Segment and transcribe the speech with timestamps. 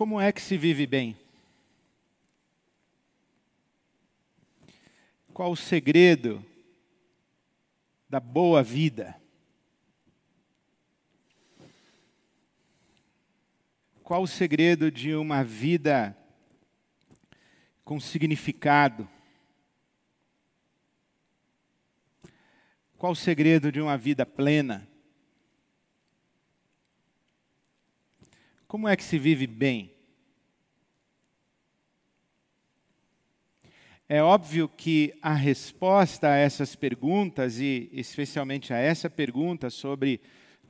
[0.00, 1.14] Como é que se vive bem?
[5.34, 6.42] Qual o segredo
[8.08, 9.20] da boa vida?
[14.02, 16.16] Qual o segredo de uma vida
[17.84, 19.06] com significado?
[22.96, 24.89] Qual o segredo de uma vida plena?
[28.70, 29.92] Como é que se vive bem?
[34.08, 40.20] É óbvio que a resposta a essas perguntas, e especialmente a essa pergunta sobre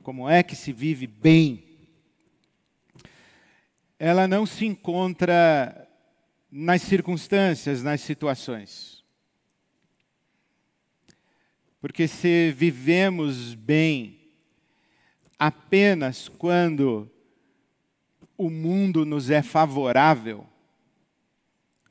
[0.01, 1.63] como é que se vive bem,
[3.99, 5.87] ela não se encontra
[6.49, 9.05] nas circunstâncias, nas situações.
[11.79, 14.33] Porque se vivemos bem
[15.37, 17.07] apenas quando
[18.37, 20.45] o mundo nos é favorável,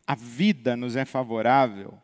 [0.07, 1.97] a vida nos é favorável,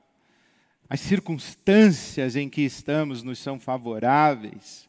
[0.88, 4.88] as circunstâncias em que estamos nos são favoráveis,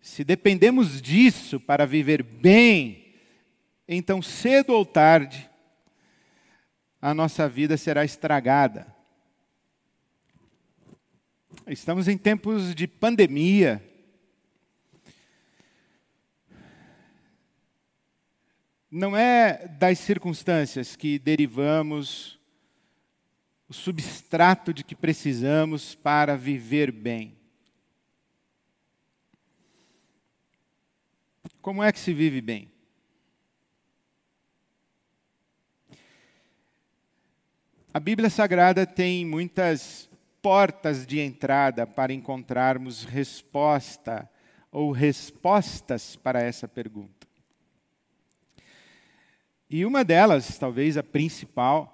[0.00, 3.14] se dependemos disso para viver bem,
[3.88, 5.50] então cedo ou tarde
[7.00, 8.86] a nossa vida será estragada.
[11.66, 13.82] Estamos em tempos de pandemia,
[18.96, 22.40] Não é das circunstâncias que derivamos
[23.68, 27.36] o substrato de que precisamos para viver bem.
[31.60, 32.72] Como é que se vive bem?
[37.92, 40.08] A Bíblia Sagrada tem muitas
[40.40, 44.26] portas de entrada para encontrarmos resposta
[44.72, 47.15] ou respostas para essa pergunta.
[49.68, 51.92] E uma delas, talvez a principal,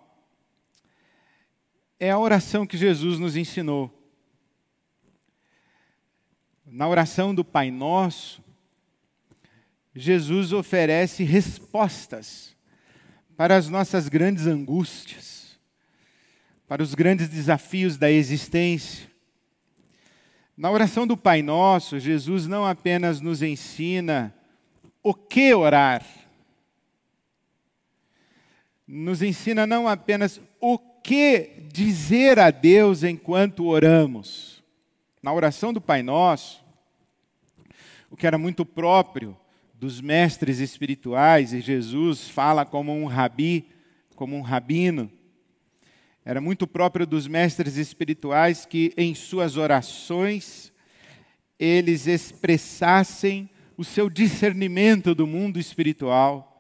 [1.99, 3.91] é a oração que Jesus nos ensinou.
[6.67, 8.43] Na oração do Pai Nosso,
[9.95, 12.57] Jesus oferece respostas
[13.37, 15.59] para as nossas grandes angústias,
[16.67, 19.11] para os grandes desafios da existência.
[20.57, 24.35] Na oração do Pai Nosso, Jesus não apenas nos ensina
[25.03, 26.05] o que orar,
[28.87, 34.63] nos ensina não apenas o que dizer a Deus enquanto oramos.
[35.23, 36.65] Na oração do Pai Nosso,
[38.11, 39.37] o que era muito próprio
[39.75, 43.67] dos mestres espirituais, e Jesus fala como um rabi,
[44.15, 45.11] como um rabino,
[46.25, 50.73] era muito próprio dos mestres espirituais que em suas orações
[51.59, 56.52] eles expressassem o seu discernimento do mundo espiritual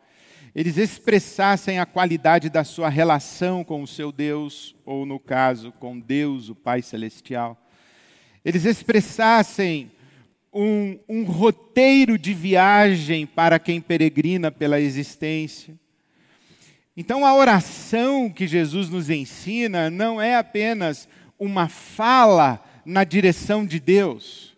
[0.54, 5.98] eles expressassem a qualidade da sua relação com o seu Deus, ou no caso, com
[5.98, 7.56] Deus, o Pai Celestial.
[8.44, 9.90] Eles expressassem
[10.52, 15.74] um, um roteiro de viagem para quem peregrina pela existência.
[16.94, 21.08] Então, a oração que Jesus nos ensina não é apenas
[21.38, 24.54] uma fala na direção de Deus,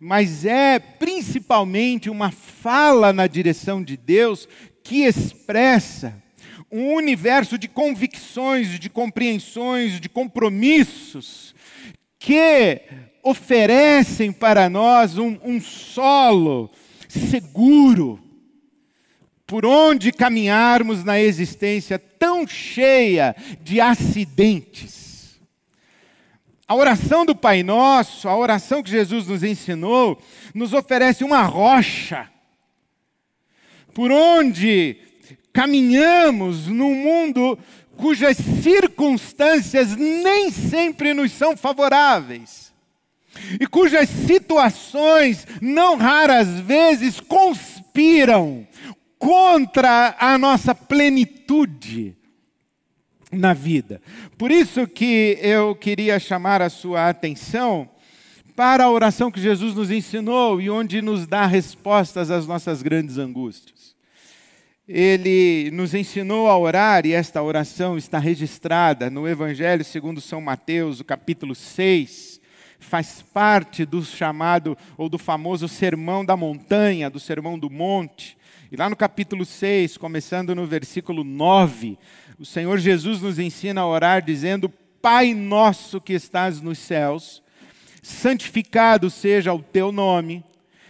[0.00, 4.48] mas é principalmente uma fala na direção de Deus
[4.82, 6.14] que expressa
[6.70, 11.54] um universo de convicções, de compreensões, de compromissos
[12.18, 12.82] que
[13.22, 16.70] oferecem para nós um, um solo
[17.08, 18.20] seguro
[19.46, 25.40] por onde caminharmos na existência tão cheia de acidentes.
[26.68, 30.22] A oração do Pai Nosso, a oração que Jesus nos ensinou,
[30.54, 32.30] nos oferece uma rocha
[34.00, 34.96] por onde
[35.52, 37.58] caminhamos num mundo
[37.98, 42.72] cujas circunstâncias nem sempre nos são favoráveis
[43.60, 48.66] e cujas situações, não raras vezes, conspiram
[49.18, 52.16] contra a nossa plenitude
[53.30, 54.00] na vida.
[54.38, 57.86] Por isso que eu queria chamar a sua atenção
[58.56, 63.18] para a oração que Jesus nos ensinou e onde nos dá respostas às nossas grandes
[63.18, 63.79] angústias
[64.92, 70.98] ele nos ensinou a orar, e esta oração está registrada no Evangelho segundo São Mateus,
[70.98, 72.40] o capítulo 6,
[72.80, 78.36] faz parte do chamado, ou do famoso Sermão da Montanha, do Sermão do Monte.
[78.72, 81.96] E lá no capítulo 6, começando no versículo 9,
[82.36, 84.68] o Senhor Jesus nos ensina a orar dizendo:
[85.00, 87.40] Pai nosso que estás nos céus,
[88.02, 90.42] santificado seja o teu nome,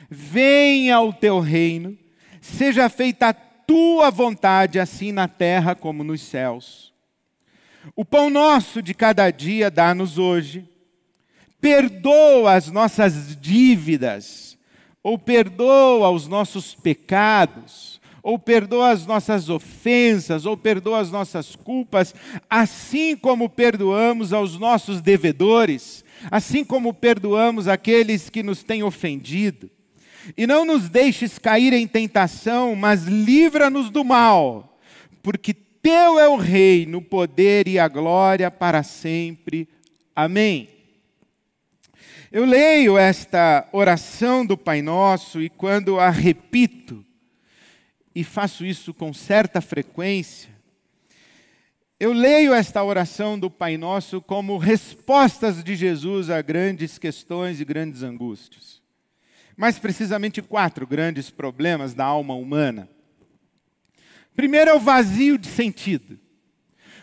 [0.09, 1.99] venha o teu reino,
[2.41, 6.93] seja feita a tua vontade, assim na terra como nos céus.
[7.95, 10.69] O pão nosso de cada dia dá-nos hoje.
[11.61, 14.59] Perdoa as nossas dívidas,
[15.05, 22.13] ou perdoa os nossos pecados, ou perdoa as nossas ofensas, ou perdoa as nossas culpas,
[22.51, 29.71] assim como perdoamos aos nossos devedores, assim como perdoamos aqueles que nos têm ofendido.
[30.37, 34.79] E não nos deixes cair em tentação, mas livra-nos do mal,
[35.23, 39.69] porque teu é o reino, o poder e a glória para sempre.
[40.15, 40.69] Amém.
[42.31, 47.05] Eu leio esta oração do Pai Nosso e quando a repito,
[48.15, 50.51] e faço isso com certa frequência,
[51.99, 57.65] eu leio esta oração do Pai Nosso como respostas de Jesus a grandes questões e
[57.65, 58.80] grandes angústias.
[59.61, 62.89] Mais precisamente, quatro grandes problemas da alma humana.
[64.35, 66.19] Primeiro é o vazio de sentido.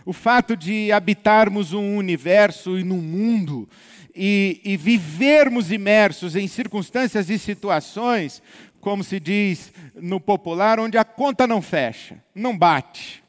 [0.03, 3.69] O fato de habitarmos um universo e num mundo
[4.15, 8.41] e, e vivermos imersos em circunstâncias e situações
[8.81, 13.23] como se diz no popular, onde a conta não fecha, não bate.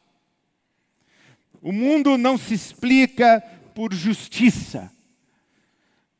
[1.60, 3.42] O mundo não se explica
[3.74, 4.90] por justiça,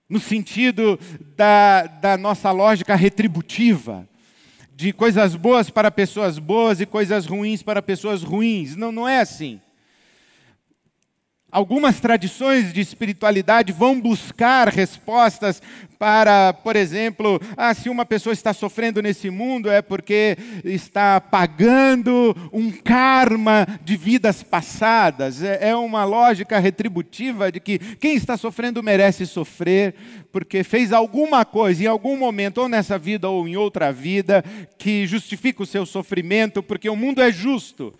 [0.09, 0.99] no sentido
[1.37, 4.09] da, da nossa lógica retributiva,
[4.75, 8.77] de coisas boas para pessoas boas e coisas ruins para pessoas ruins.
[8.77, 9.61] Não, não é assim.
[11.51, 15.63] Algumas tradições de espiritualidade vão buscar respostas
[15.99, 22.37] para, por exemplo, ah, se uma pessoa está sofrendo nesse mundo é porque está pagando
[22.53, 25.43] um karma de vidas passadas.
[25.43, 29.95] É, é uma lógica retributiva de que quem está sofrendo merece sofrer,
[30.31, 34.45] porque fez alguma coisa em algum momento, ou nessa vida ou em outra vida,
[34.77, 37.95] que justifica o seu sofrimento, porque o mundo é justo.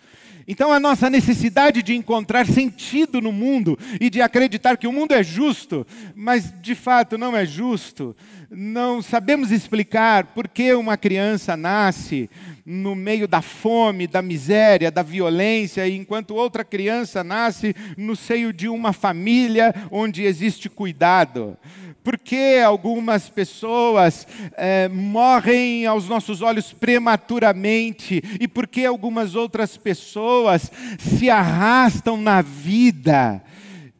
[0.51, 5.11] Então, a nossa necessidade de encontrar sentido no mundo e de acreditar que o mundo
[5.11, 5.85] é justo,
[6.15, 8.15] mas de fato não é justo,
[8.49, 12.27] não sabemos explicar por que uma criança nasce
[12.65, 18.67] no meio da fome, da miséria, da violência, enquanto outra criança nasce no seio de
[18.67, 21.55] uma família onde existe cuidado
[22.03, 29.77] por que algumas pessoas é, morrem aos nossos olhos prematuramente e por que algumas outras
[29.77, 33.43] pessoas se arrastam na vida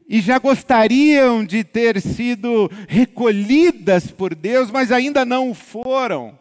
[0.07, 6.37] e já gostariam de ter sido recolhidas por Deus, mas ainda não o foram.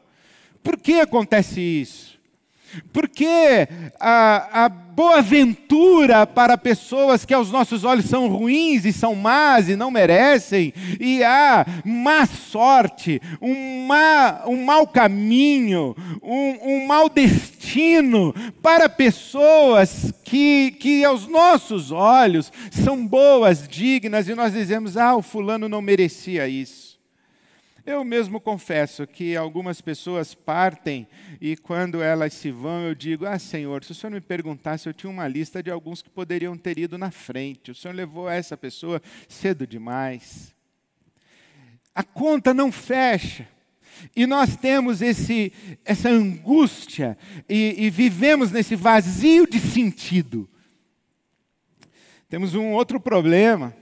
[0.62, 2.18] Por que acontece isso?
[2.93, 3.69] Porque
[3.99, 9.69] a, a boa ventura para pessoas que aos nossos olhos são ruins e são más
[9.69, 17.09] e não merecem, e há má sorte, um, má, um mau caminho, um, um mau
[17.09, 25.14] destino para pessoas que, que aos nossos olhos são boas, dignas, e nós dizemos: ah,
[25.14, 26.88] o fulano não merecia isso.
[27.90, 31.08] Eu mesmo confesso que algumas pessoas partem
[31.40, 34.93] e quando elas se vão, eu digo: Ah, Senhor, se o Senhor me perguntasse, eu
[34.93, 37.70] tinha uma lista de alguns que poderiam ter ido na frente.
[37.70, 40.55] O Senhor levou essa pessoa cedo demais.
[41.94, 43.49] A conta não fecha.
[44.14, 45.50] E nós temos esse,
[45.82, 47.17] essa angústia
[47.49, 50.46] e, e vivemos nesse vazio de sentido.
[52.28, 53.75] Temos um outro problema,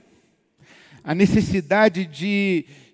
[1.03, 2.86] a necessidade de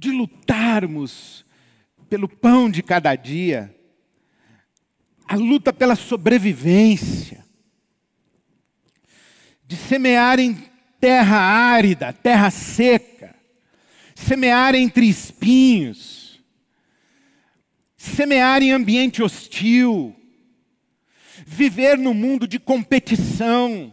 [0.00, 1.44] de lutarmos
[2.08, 3.76] pelo pão de cada dia,
[5.28, 7.44] a luta pela sobrevivência,
[9.66, 10.54] de semear em
[10.98, 13.36] terra árida, terra seca,
[14.14, 16.42] semear entre espinhos,
[17.94, 20.16] semear em ambiente hostil,
[21.44, 23.92] viver no mundo de competição,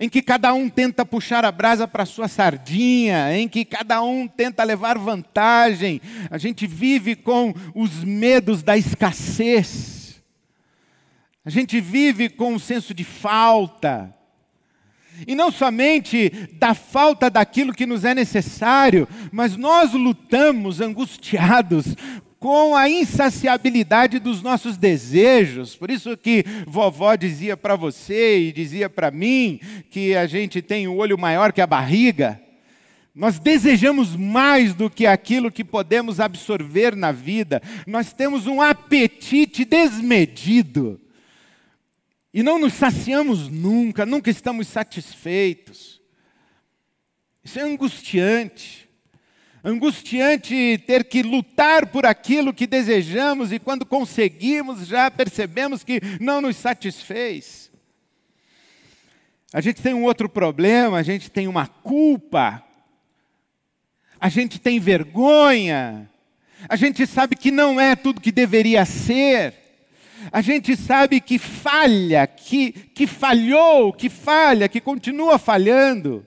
[0.00, 4.26] em que cada um tenta puxar a brasa para sua sardinha, em que cada um
[4.26, 6.00] tenta levar vantagem.
[6.30, 10.22] A gente vive com os medos da escassez.
[11.44, 14.14] A gente vive com um senso de falta.
[15.26, 21.94] E não somente da falta daquilo que nos é necessário, mas nós lutamos angustiados
[22.40, 25.76] com a insaciabilidade dos nossos desejos.
[25.76, 30.88] Por isso que vovó dizia para você e dizia para mim que a gente tem
[30.88, 32.40] o olho maior que a barriga.
[33.14, 37.60] Nós desejamos mais do que aquilo que podemos absorver na vida.
[37.86, 40.98] Nós temos um apetite desmedido.
[42.32, 46.00] E não nos saciamos nunca, nunca estamos satisfeitos.
[47.44, 48.89] Isso é angustiante.
[49.62, 56.40] Angustiante ter que lutar por aquilo que desejamos e quando conseguimos já percebemos que não
[56.40, 57.70] nos satisfez.
[59.52, 62.64] A gente tem um outro problema, a gente tem uma culpa,
[64.18, 66.08] a gente tem vergonha,
[66.66, 69.54] a gente sabe que não é tudo que deveria ser,
[70.32, 76.24] a gente sabe que falha, que, que falhou, que falha, que continua falhando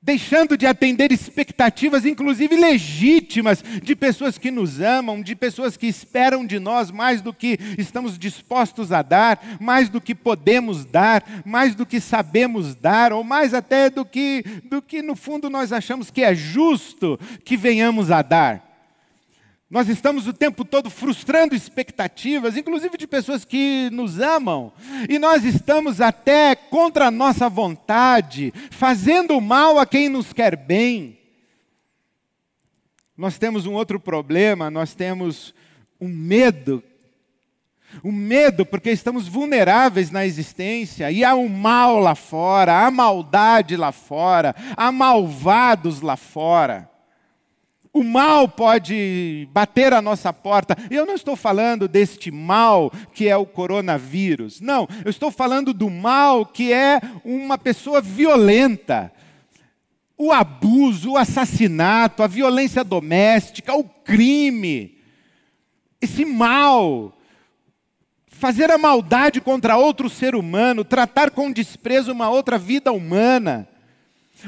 [0.00, 6.46] deixando de atender expectativas, inclusive legítimas, de pessoas que nos amam, de pessoas que esperam
[6.46, 11.74] de nós mais do que estamos dispostos a dar, mais do que podemos dar, mais
[11.74, 16.10] do que sabemos dar, ou mais até do que, do que no fundo nós achamos
[16.10, 18.67] que é justo que venhamos a dar.
[19.70, 24.72] Nós estamos o tempo todo frustrando expectativas, inclusive de pessoas que nos amam,
[25.10, 31.18] e nós estamos até contra a nossa vontade, fazendo mal a quem nos quer bem.
[33.14, 35.54] Nós temos um outro problema, nós temos
[36.00, 36.82] um medo.
[38.02, 42.86] O um medo porque estamos vulneráveis na existência e há o um mal lá fora,
[42.86, 46.87] há maldade lá fora, há malvados lá fora.
[47.92, 50.76] O mal pode bater a nossa porta.
[50.90, 54.60] Eu não estou falando deste mal que é o coronavírus.
[54.60, 59.12] Não, eu estou falando do mal que é uma pessoa violenta.
[60.16, 64.98] O abuso, o assassinato, a violência doméstica, o crime.
[66.00, 67.14] Esse mal.
[68.26, 73.68] Fazer a maldade contra outro ser humano, tratar com desprezo uma outra vida humana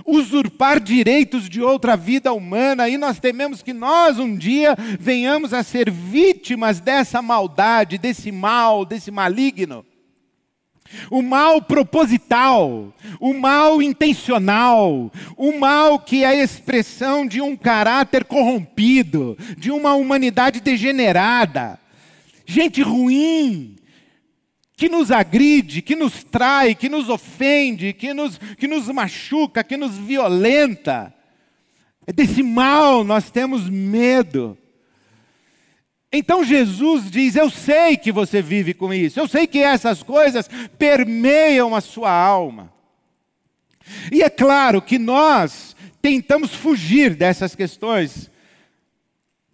[0.05, 5.63] usurpar direitos de outra vida humana, e nós tememos que nós um dia venhamos a
[5.63, 9.85] ser vítimas dessa maldade, desse mal, desse maligno.
[11.09, 18.25] O mal proposital, o mal intencional, o mal que é a expressão de um caráter
[18.25, 21.79] corrompido, de uma humanidade degenerada.
[22.45, 23.77] Gente ruim,
[24.81, 29.77] que nos agride, que nos trai, que nos ofende, que nos, que nos machuca, que
[29.77, 31.13] nos violenta.
[32.07, 34.57] É desse mal nós temos medo.
[36.11, 40.49] Então Jesus diz: Eu sei que você vive com isso, eu sei que essas coisas
[40.79, 42.73] permeiam a sua alma.
[44.11, 48.31] E é claro que nós tentamos fugir dessas questões.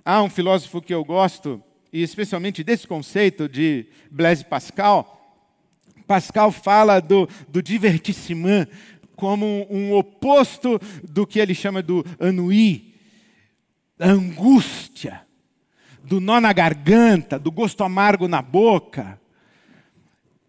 [0.04, 1.60] Há um filósofo que eu gosto,
[1.92, 5.14] e especialmente desse conceito de Blaise Pascal,
[6.06, 8.66] Pascal fala do, do divertissement
[9.14, 12.94] como um oposto do que ele chama do ennui,
[13.96, 15.22] da angústia,
[16.04, 19.20] do nó na garganta, do gosto amargo na boca.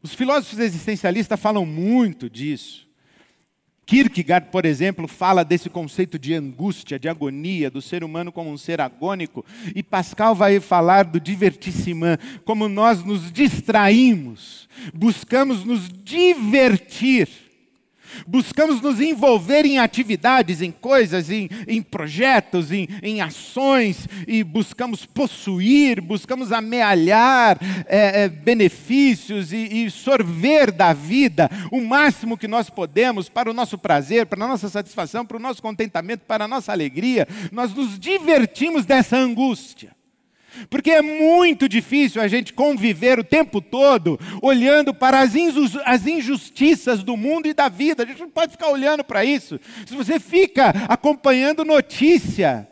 [0.03, 2.87] Os filósofos existencialistas falam muito disso.
[3.88, 8.58] Kierkegaard, por exemplo, fala desse conceito de angústia, de agonia, do ser humano como um
[8.58, 17.47] ser agônico, e Pascal vai falar do divertissement, como nós nos distraímos, buscamos nos divertir
[18.27, 25.05] Buscamos nos envolver em atividades, em coisas, em, em projetos, em, em, ações, e buscamos
[25.05, 32.69] possuir, buscamos amealhar é, é, benefícios e, e sorver da vida o máximo que nós
[32.69, 36.47] podemos para o nosso prazer, para a nossa satisfação, para o nosso contentamento, para a
[36.47, 37.27] nossa alegria.
[37.51, 39.97] Nós nos divertimos dessa angústia.
[40.69, 47.15] Porque é muito difícil a gente conviver o tempo todo olhando para as injustiças do
[47.17, 48.03] mundo e da vida.
[48.03, 49.59] A gente não pode ficar olhando para isso.
[49.85, 52.67] Se você fica acompanhando notícia,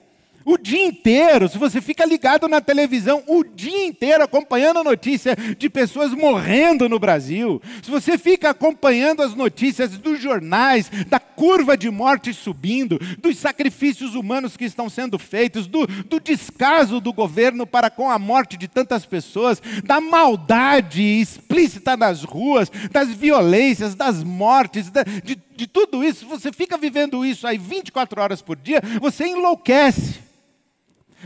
[0.46, 5.36] o dia inteiro, se você fica ligado na televisão o dia inteiro acompanhando a notícia
[5.58, 11.76] de pessoas morrendo no Brasil, se você fica acompanhando as notícias dos jornais, da curva
[11.76, 17.66] de morte subindo, dos sacrifícios humanos que estão sendo feitos, do, do descaso do governo
[17.66, 24.24] para com a morte de tantas pessoas, da maldade explícita nas ruas, das violências, das
[24.24, 28.80] mortes, da, de, de tudo isso, você fica vivendo isso aí 24 horas por dia,
[29.02, 30.26] você enlouquece.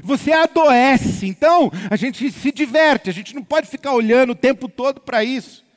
[0.04, 1.28] Você adoece.
[1.28, 5.24] Então, a gente se diverte, a gente não pode ficar olhando o tempo todo para
[5.24, 5.69] isso.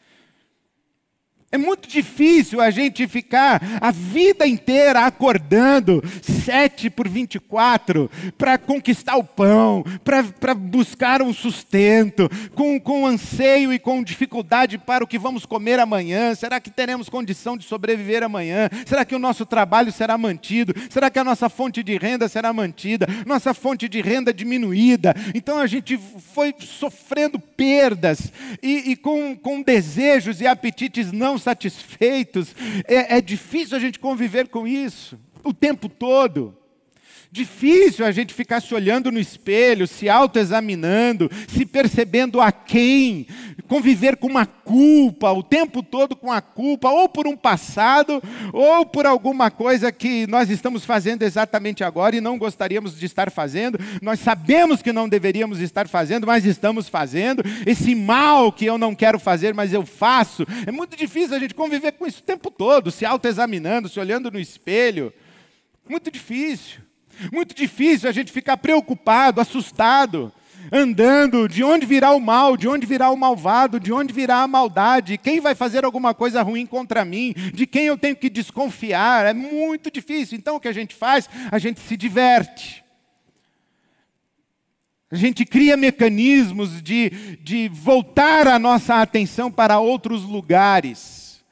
[1.55, 9.17] É muito difícil a gente ficar a vida inteira acordando, sete por 24, para conquistar
[9.19, 15.19] o pão, para buscar um sustento, com, com anseio e com dificuldade para o que
[15.19, 16.35] vamos comer amanhã.
[16.35, 18.71] Será que teremos condição de sobreviver amanhã?
[18.87, 20.73] Será que o nosso trabalho será mantido?
[20.89, 23.07] Será que a nossa fonte de renda será mantida?
[23.27, 25.15] Nossa fonte de renda diminuída?
[25.35, 26.01] Então a gente
[26.33, 28.33] foi sofrendo perdas
[28.63, 32.55] e, e com, com desejos e apetites não satisfeitos.
[32.87, 36.57] É, é difícil a gente conviver com isso o tempo todo.
[37.35, 43.27] Difícil a gente ficar se olhando no espelho, se autoexaminando, se percebendo a quem,
[43.67, 48.23] conviver com uma culpa, o tempo todo com a culpa, ou por um passado,
[48.53, 53.31] ou por alguma coisa que nós estamos fazendo exatamente agora e não gostaríamos de estar
[53.31, 53.79] fazendo.
[54.03, 57.43] Nós sabemos que não deveríamos estar fazendo, mas estamos fazendo.
[57.65, 60.47] Esse mal que eu não quero fazer, mas eu faço.
[60.67, 64.31] É muito difícil a gente conviver com isso o tempo todo, se autoexaminando, se olhando
[64.31, 65.11] no espelho.
[65.89, 66.92] Muito difícil.
[67.33, 70.33] Muito difícil a gente ficar preocupado, assustado,
[70.71, 74.49] andando, de onde virá o mal, de onde virá o malvado, de onde virá a
[74.49, 79.27] maldade, quem vai fazer alguma coisa ruim contra mim, de quem eu tenho que desconfiar.
[79.27, 80.39] É muito difícil.
[80.39, 81.29] Então o que a gente faz?
[81.51, 82.83] A gente se diverte.
[85.11, 87.11] A gente cria mecanismos de,
[87.43, 91.45] de voltar a nossa atenção para outros lugares.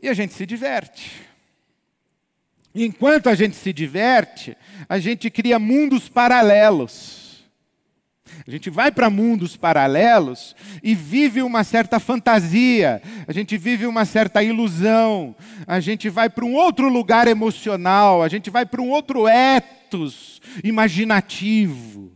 [0.00, 1.26] E a gente se diverte.
[2.78, 4.54] Enquanto a gente se diverte,
[4.86, 7.42] a gente cria mundos paralelos.
[8.46, 14.04] A gente vai para mundos paralelos e vive uma certa fantasia, a gente vive uma
[14.04, 15.34] certa ilusão,
[15.66, 20.42] a gente vai para um outro lugar emocional, a gente vai para um outro etos
[20.62, 22.12] imaginativo.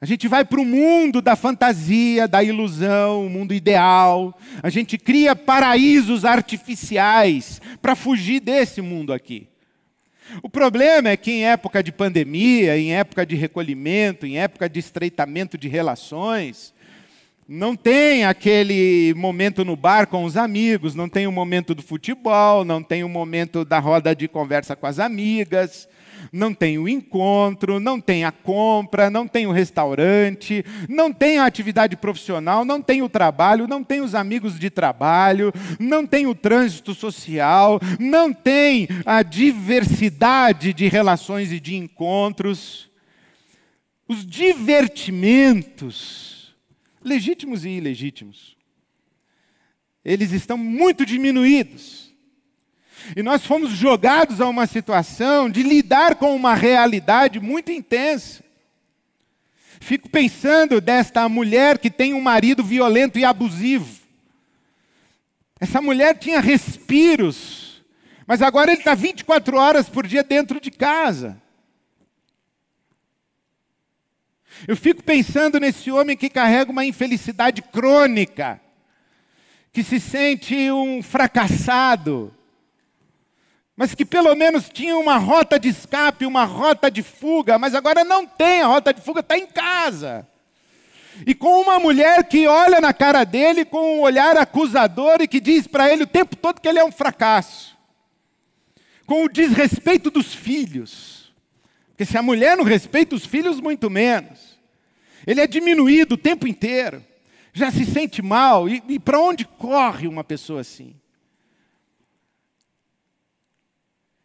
[0.00, 4.38] A gente vai para o mundo da fantasia, da ilusão, o mundo ideal.
[4.62, 9.48] A gente cria paraísos artificiais para fugir desse mundo aqui.
[10.42, 14.80] O problema é que em época de pandemia, em época de recolhimento, em época de
[14.80, 16.74] estreitamento de relações,
[17.46, 22.64] não tem aquele momento no bar com os amigos, não tem o momento do futebol,
[22.64, 25.86] não tem o momento da roda de conversa com as amigas,
[26.32, 31.44] não tem o encontro, não tem a compra, não tem o restaurante, não tem a
[31.46, 36.34] atividade profissional, não tem o trabalho, não tem os amigos de trabalho, não tem o
[36.34, 42.90] trânsito social, não tem a diversidade de relações e de encontros.
[44.06, 46.54] Os divertimentos,
[47.02, 48.54] legítimos e ilegítimos,
[50.04, 52.03] eles estão muito diminuídos.
[53.16, 58.42] E nós fomos jogados a uma situação de lidar com uma realidade muito intensa.
[59.80, 64.02] Fico pensando desta mulher que tem um marido violento e abusivo.
[65.60, 67.84] Essa mulher tinha respiros,
[68.26, 71.40] mas agora ele está 24 horas por dia dentro de casa.
[74.66, 78.60] Eu fico pensando nesse homem que carrega uma infelicidade crônica,
[79.72, 82.33] que se sente um fracassado,
[83.76, 88.04] mas que pelo menos tinha uma rota de escape, uma rota de fuga, mas agora
[88.04, 90.26] não tem a rota de fuga, está em casa.
[91.26, 95.40] E com uma mulher que olha na cara dele com um olhar acusador e que
[95.40, 97.76] diz para ele o tempo todo que ele é um fracasso.
[99.06, 101.32] Com o desrespeito dos filhos.
[101.88, 104.58] Porque se a mulher não respeita os filhos, muito menos.
[105.26, 107.04] Ele é diminuído o tempo inteiro.
[107.52, 108.68] Já se sente mal.
[108.68, 110.96] E, e para onde corre uma pessoa assim?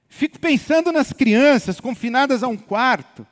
[0.10, 3.26] Fico pensando nas crianças confinadas a um quarto.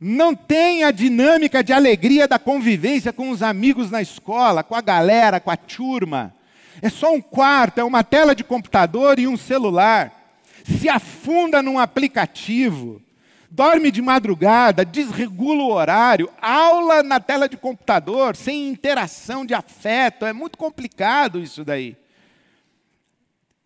[0.00, 4.80] Não tem a dinâmica de alegria da convivência com os amigos na escola, com a
[4.80, 6.34] galera, com a turma.
[6.82, 10.12] É só um quarto, é uma tela de computador e um celular.
[10.64, 13.00] Se afunda num aplicativo,
[13.50, 20.26] dorme de madrugada, desregula o horário, aula na tela de computador, sem interação de afeto.
[20.26, 21.96] É muito complicado isso daí.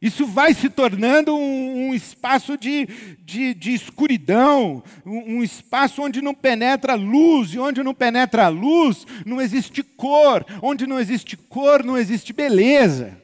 [0.03, 2.89] Isso vai se tornando um, um espaço de,
[3.21, 9.07] de, de escuridão, um, um, espaço onde não penetra luz, e onde não penetra luz,
[9.25, 13.17] não existe cor, onde não existe cor, não existe beleza.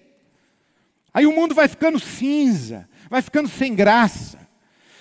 [1.13, 4.39] Aí o mundo vai ficando cinza, vai ficando sem graça,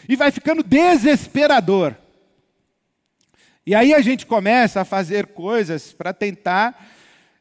[0.10, 1.96] e vai ficando desesperador.
[3.64, 6.88] E aí a gente começa a fazer coisas para tentar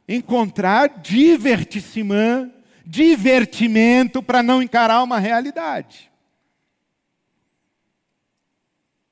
[0.07, 2.51] encontrar divertissimã
[2.87, 6.11] divertimento para não encarar uma realidade.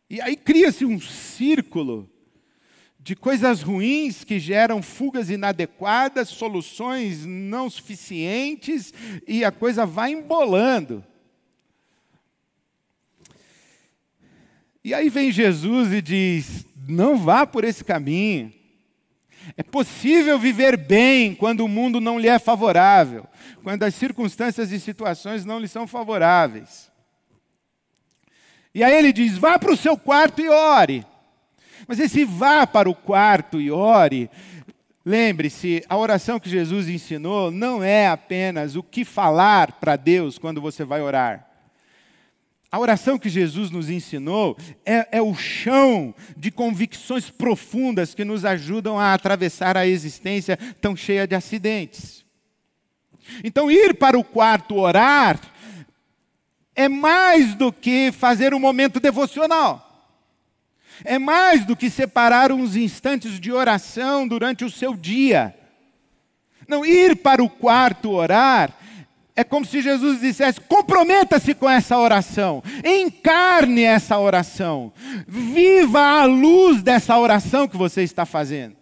[0.08, 2.08] E aí cria-se um círculo
[3.00, 8.94] de coisas ruins que geram fugas inadequadas, soluções não suficientes,
[9.26, 11.04] e a coisa vai embolando.
[14.84, 18.52] E aí vem Jesus e diz: não vá por esse caminho.
[19.56, 23.26] É possível viver bem quando o mundo não lhe é favorável,
[23.62, 26.90] quando as circunstâncias e situações não lhe são favoráveis.
[28.74, 31.06] E aí ele diz: vá para o seu quarto e ore.
[31.86, 34.30] Mas esse vá para o quarto e ore,
[35.04, 40.60] lembre-se, a oração que Jesus ensinou não é apenas o que falar para Deus quando
[40.60, 41.53] você vai orar.
[42.74, 48.44] A oração que Jesus nos ensinou é, é, o chão de convicções profundas que nos
[48.44, 52.24] ajudam a atravessar a existência tão cheia de acidentes.
[53.44, 55.38] Então, ir para o quarto orar
[56.74, 60.10] é mais do que fazer um momento devocional.
[61.04, 65.54] É mais do que separar uns instantes de oração durante o seu dia.
[66.66, 68.76] Não, ir para o quarto orar
[69.36, 74.92] é como se Jesus dissesse: comprometa-se com essa oração, encarne essa oração,
[75.26, 78.76] viva a luz dessa oração que você está fazendo.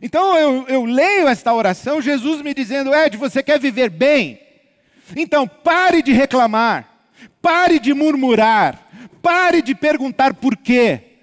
[0.00, 4.40] Então eu, eu leio esta oração, Jesus me dizendo: Ed, você quer viver bem?
[5.16, 6.88] Então pare de reclamar,
[7.42, 8.88] pare de murmurar,
[9.20, 11.13] pare de perguntar por quê.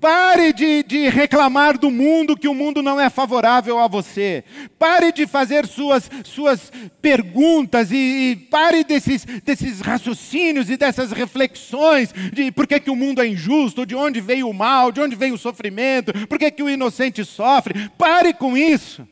[0.00, 4.44] Pare de, de, reclamar do mundo que o mundo não é favorável a você.
[4.78, 6.70] Pare de fazer suas, suas
[7.02, 12.96] perguntas e, e pare desses, desses raciocínios e dessas reflexões de por que, que o
[12.96, 16.48] mundo é injusto, de onde veio o mal, de onde veio o sofrimento, por que,
[16.52, 17.90] que o inocente sofre.
[17.98, 19.04] Pare com isso.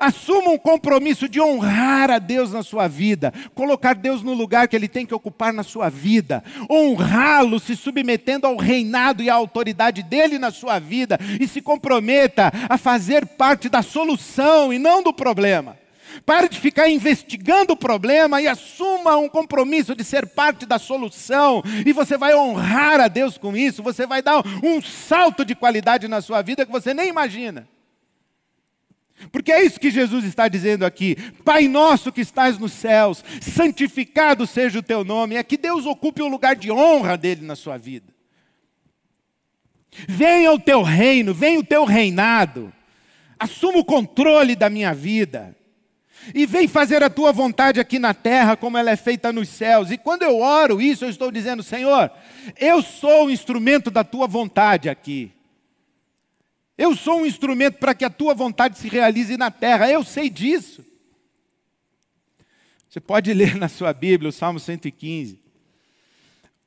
[0.00, 4.76] Assuma um compromisso de honrar a Deus na sua vida, colocar Deus no lugar que
[4.76, 10.02] Ele tem que ocupar na sua vida, honrá-lo se submetendo ao reinado e à autoridade
[10.02, 15.12] dele na sua vida e se comprometa a fazer parte da solução e não do
[15.12, 15.76] problema.
[16.24, 21.62] Pare de ficar investigando o problema e assuma um compromisso de ser parte da solução.
[21.84, 26.08] E você vai honrar a Deus com isso, você vai dar um salto de qualidade
[26.08, 27.68] na sua vida que você nem imagina.
[29.32, 31.16] Porque é isso que Jesus está dizendo aqui.
[31.44, 35.36] Pai nosso que estás nos céus, santificado seja o teu nome.
[35.36, 38.14] É que Deus ocupe o lugar de honra dele na sua vida.
[40.06, 42.72] Venha o teu reino, venha o teu reinado.
[43.38, 45.56] Assuma o controle da minha vida.
[46.34, 49.90] E vem fazer a tua vontade aqui na terra, como ela é feita nos céus.
[49.90, 52.10] E quando eu oro isso, eu estou dizendo, Senhor,
[52.58, 55.35] eu sou o instrumento da tua vontade aqui.
[56.76, 60.28] Eu sou um instrumento para que a tua vontade se realize na terra, eu sei
[60.28, 60.84] disso.
[62.88, 65.40] Você pode ler na sua Bíblia o Salmo 115.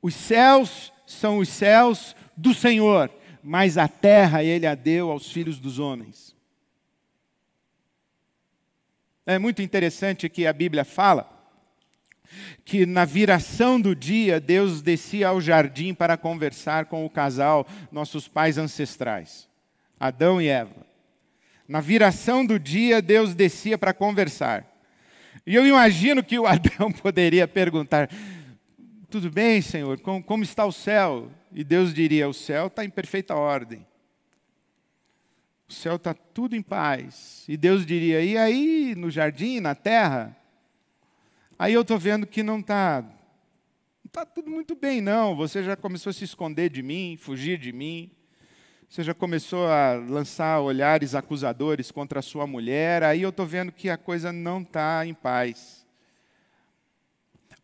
[0.02, 3.10] Os céus são os céus do Senhor,
[3.42, 6.34] mas a terra ele a deu aos filhos dos homens.
[9.26, 11.38] É muito interessante que a Bíblia fala
[12.64, 18.28] que na viração do dia Deus descia ao jardim para conversar com o casal, nossos
[18.28, 19.49] pais ancestrais.
[20.00, 20.86] Adão e Eva.
[21.68, 24.66] Na viração do dia, Deus descia para conversar.
[25.46, 28.08] E eu imagino que o Adão poderia perguntar:
[29.10, 31.30] Tudo bem, Senhor, como, como está o céu?
[31.52, 33.86] E Deus diria: O céu está em perfeita ordem.
[35.68, 37.44] O céu está tudo em paz.
[37.46, 40.36] E Deus diria: E aí, no jardim, na terra?
[41.58, 45.36] Aí eu estou vendo que não está não está tudo muito bem, não.
[45.36, 48.10] Você já começou a se esconder de mim, fugir de mim.
[48.90, 53.70] Você já começou a lançar olhares acusadores contra a sua mulher, aí eu estou vendo
[53.70, 55.86] que a coisa não está em paz.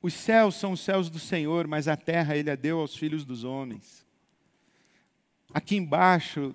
[0.00, 3.24] Os céus são os céus do Senhor, mas a terra ele a deu aos filhos
[3.24, 4.06] dos homens.
[5.52, 6.54] Aqui embaixo,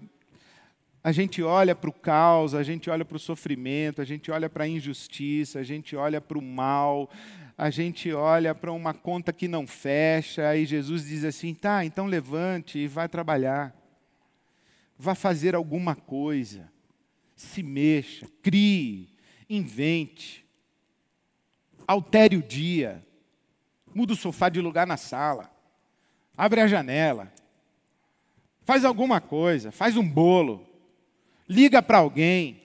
[1.03, 4.49] a gente olha para o caos, a gente olha para o sofrimento, a gente olha
[4.49, 7.09] para a injustiça, a gente olha para o mal,
[7.57, 12.05] a gente olha para uma conta que não fecha, e Jesus diz assim: tá, então
[12.05, 13.80] levante e vai trabalhar
[15.01, 16.71] vá fazer alguma coisa,
[17.35, 19.09] se mexa, crie,
[19.49, 20.45] invente,
[21.87, 23.03] altere o dia,
[23.95, 25.51] muda o sofá de lugar na sala,
[26.37, 27.33] abre a janela,
[28.63, 30.69] faz alguma coisa, faz um bolo,
[31.49, 32.61] liga para alguém,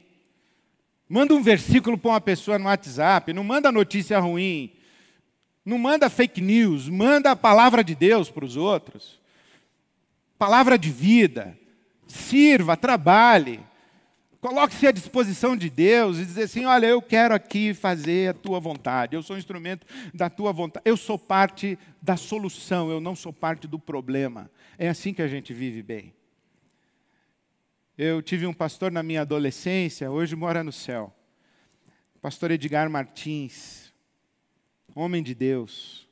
[1.09, 4.75] manda um versículo para uma pessoa no WhatsApp, não manda notícia ruim,
[5.65, 9.19] não manda fake news, manda a palavra de Deus para os outros,
[10.39, 11.59] palavra de vida,
[12.17, 13.61] sirva, trabalhe,
[14.41, 18.59] coloque-se à disposição de Deus e dizer assim: olha, eu quero aqui fazer a tua
[18.59, 23.15] vontade, eu sou um instrumento da tua vontade, eu sou parte da solução, eu não
[23.15, 24.51] sou parte do problema.
[24.79, 26.15] É assim que a gente vive bem.
[27.97, 31.15] Eu tive um pastor na minha adolescência, hoje mora no céu.
[32.21, 33.93] Pastor Edgar Martins,
[34.95, 36.07] homem de Deus.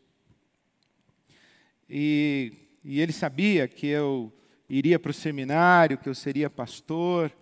[1.88, 2.53] E,
[2.85, 4.33] e ele sabia que eu
[4.79, 7.33] iria para o seminário, que eu seria pastor,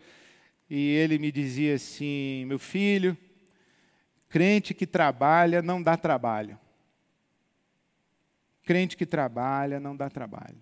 [0.69, 3.17] e ele me dizia assim: meu filho,
[4.29, 6.59] crente que trabalha não dá trabalho.
[8.65, 10.61] Crente que trabalha não dá trabalho.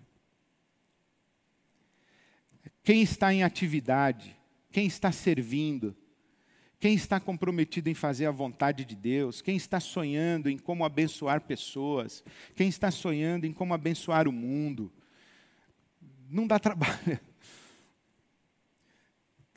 [2.83, 4.35] Quem está em atividade,
[4.71, 5.95] quem está servindo,
[6.81, 9.39] Quem está comprometido em fazer a vontade de Deus?
[9.39, 12.23] Quem está sonhando em como abençoar pessoas?
[12.55, 14.91] Quem está sonhando em como abençoar o mundo?
[16.31, 17.19] Não dá trabalho.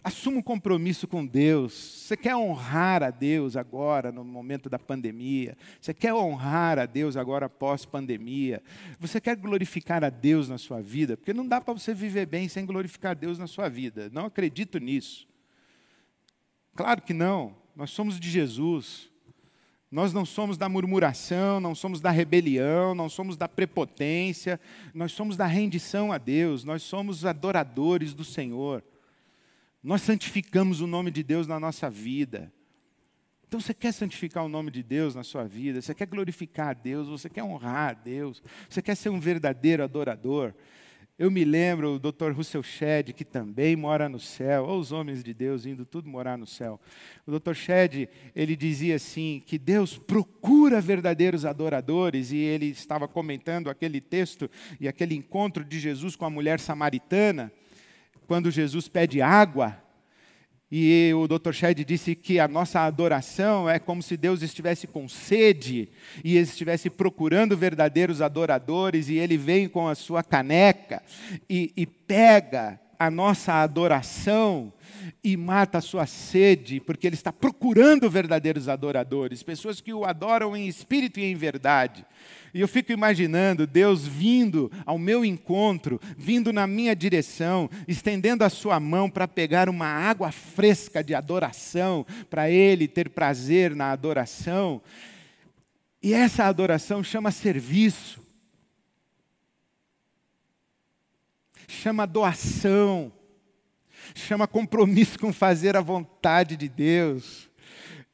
[0.03, 1.73] Assuma um compromisso com Deus.
[1.73, 5.57] Você quer honrar a Deus agora, no momento da pandemia?
[5.81, 8.63] Você quer honrar a Deus agora pós-pandemia?
[8.99, 11.17] Você quer glorificar a Deus na sua vida?
[11.17, 14.11] Porque não dá para você viver bem sem glorificar a Deus na sua vida.
[14.13, 15.27] Não acredito nisso.
[16.75, 17.57] Claro que não.
[17.75, 19.11] Nós somos de Jesus.
[19.95, 24.59] Nós não somos da murmuração, não somos da rebelião, não somos da prepotência,
[24.93, 28.83] nós somos da rendição a Deus, nós somos adoradores do Senhor.
[29.81, 32.53] Nós santificamos o nome de Deus na nossa vida.
[33.47, 36.73] Então você quer santificar o nome de Deus na sua vida, você quer glorificar a
[36.75, 40.53] Deus, você quer honrar a Deus, você quer ser um verdadeiro adorador.
[41.17, 42.33] Eu me lembro do Dr.
[42.33, 46.37] Russell Shedd, que também mora no céu, ou os homens de Deus indo tudo morar
[46.37, 46.81] no céu.
[47.25, 47.55] O Dr.
[47.55, 54.51] Shedd, ele dizia assim, que Deus procura verdadeiros adoradores, e ele estava comentando aquele texto
[54.81, 57.53] e aquele encontro de Jesus com a mulher samaritana,
[58.27, 59.84] quando Jesus pede água,
[60.77, 61.53] e o Dr.
[61.53, 65.89] Shedd disse que a nossa adoração é como se Deus estivesse com sede
[66.25, 71.01] e estivesse procurando verdadeiros adoradores, e ele vem com a sua caneca
[71.49, 74.73] e, e pega a nossa adoração
[75.23, 80.57] e mata a sua sede, porque ele está procurando verdadeiros adoradores, pessoas que o adoram
[80.57, 82.05] em espírito e em verdade.
[82.55, 88.49] E eu fico imaginando Deus vindo ao meu encontro, vindo na minha direção, estendendo a
[88.49, 94.81] sua mão para pegar uma água fresca de adoração, para Ele ter prazer na adoração.
[96.01, 98.23] E essa adoração chama serviço,
[101.67, 103.13] chama doação,
[104.15, 107.51] chama compromisso com fazer a vontade de Deus.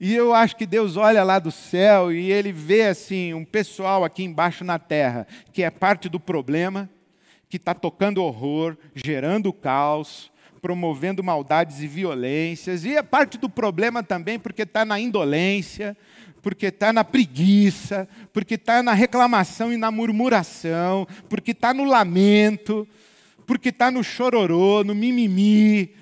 [0.01, 4.03] E eu acho que Deus olha lá do céu e ele vê assim um pessoal
[4.03, 6.89] aqui embaixo na terra que é parte do problema,
[7.51, 10.33] que está tocando horror, gerando caos,
[10.63, 15.95] promovendo maldades e violências, e é parte do problema também porque está na indolência,
[16.41, 22.89] porque está na preguiça, porque está na reclamação e na murmuração, porque está no lamento,
[23.47, 25.93] porque está no chororô, no mimimi,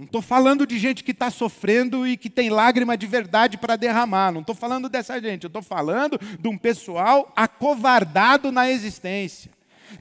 [0.00, 3.76] não estou falando de gente que está sofrendo e que tem lágrima de verdade para
[3.76, 4.32] derramar.
[4.32, 5.44] Não estou falando dessa gente.
[5.44, 9.50] Eu estou falando de um pessoal acovardado na existência,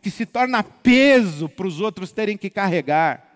[0.02, 3.29] que se torna peso para os outros terem que carregar.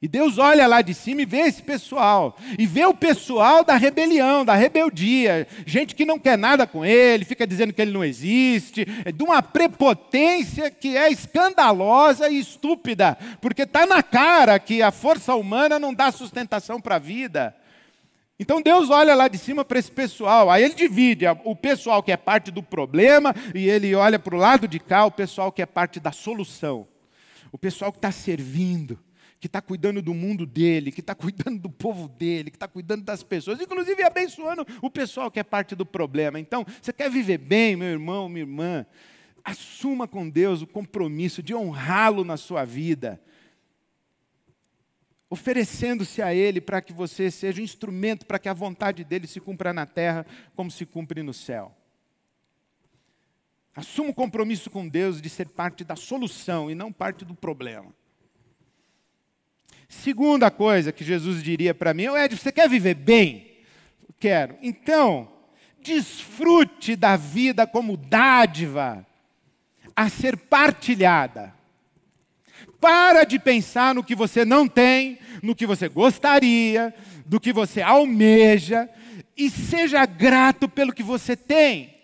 [0.00, 3.76] E Deus olha lá de cima e vê esse pessoal, e vê o pessoal da
[3.76, 8.04] rebelião, da rebeldia, gente que não quer nada com ele, fica dizendo que ele não
[8.04, 14.82] existe, é de uma prepotência que é escandalosa e estúpida, porque está na cara que
[14.82, 17.56] a força humana não dá sustentação para a vida.
[18.38, 22.12] Então Deus olha lá de cima para esse pessoal, aí ele divide o pessoal que
[22.12, 25.62] é parte do problema, e ele olha para o lado de cá o pessoal que
[25.62, 26.86] é parte da solução,
[27.50, 29.05] o pessoal que está servindo
[29.46, 33.04] que está cuidando do mundo dele, que está cuidando do povo dele, que está cuidando
[33.04, 36.40] das pessoas, inclusive abençoando o pessoal que é parte do problema.
[36.40, 38.84] Então, você quer viver bem, meu irmão, minha irmã?
[39.44, 43.20] Assuma com Deus o compromisso de honrá-lo na sua vida,
[45.30, 49.38] oferecendo-se a Ele para que você seja um instrumento para que a vontade dele se
[49.38, 51.72] cumpra na terra como se cumpre no céu.
[53.76, 57.94] Assuma o compromisso com Deus de ser parte da solução e não parte do problema.
[60.06, 63.50] Segunda coisa que Jesus diria para mim, Ed, você quer viver bem?
[64.20, 64.56] Quero.
[64.62, 65.28] Então,
[65.82, 69.04] desfrute da vida como dádiva
[69.96, 71.52] a ser partilhada.
[72.80, 76.94] Para de pensar no que você não tem, no que você gostaria,
[77.26, 78.88] do que você almeja,
[79.36, 81.96] e seja grato pelo que você tem.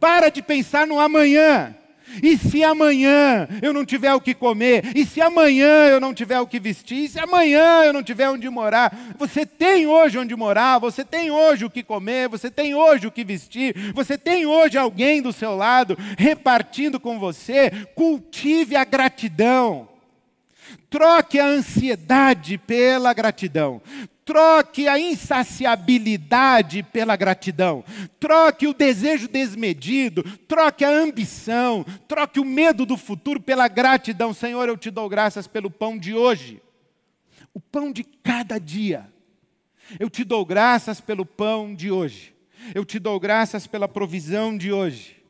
[0.00, 1.76] Para de pensar no amanhã.
[2.22, 4.92] E se amanhã eu não tiver o que comer?
[4.94, 7.04] E se amanhã eu não tiver o que vestir?
[7.04, 9.14] E se amanhã eu não tiver onde morar?
[9.18, 13.10] Você tem hoje onde morar, você tem hoje o que comer, você tem hoje o
[13.10, 17.70] que vestir, você tem hoje alguém do seu lado repartindo com você.
[17.94, 19.88] Cultive a gratidão.
[20.88, 23.82] Troque a ansiedade pela gratidão.
[24.24, 27.84] Troque a insaciabilidade pela gratidão.
[28.18, 30.22] Troque o desejo desmedido.
[30.48, 31.84] Troque a ambição.
[32.08, 34.32] Troque o medo do futuro pela gratidão.
[34.32, 36.62] Senhor, eu te dou graças pelo pão de hoje.
[37.52, 39.06] O pão de cada dia.
[40.00, 42.34] Eu te dou graças pelo pão de hoje.
[42.74, 45.22] Eu te dou graças pela provisão de hoje.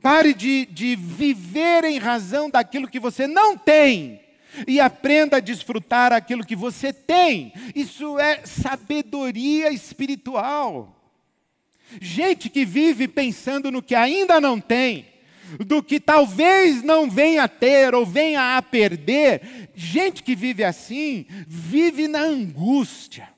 [0.00, 4.27] Pare de, de viver em razão daquilo que você não tem
[4.66, 7.52] e aprenda a desfrutar aquilo que você tem.
[7.74, 10.94] Isso é sabedoria espiritual.
[12.00, 15.06] Gente que vive pensando no que ainda não tem,
[15.58, 21.24] do que talvez não venha a ter ou venha a perder, gente que vive assim,
[21.46, 23.28] vive na angústia,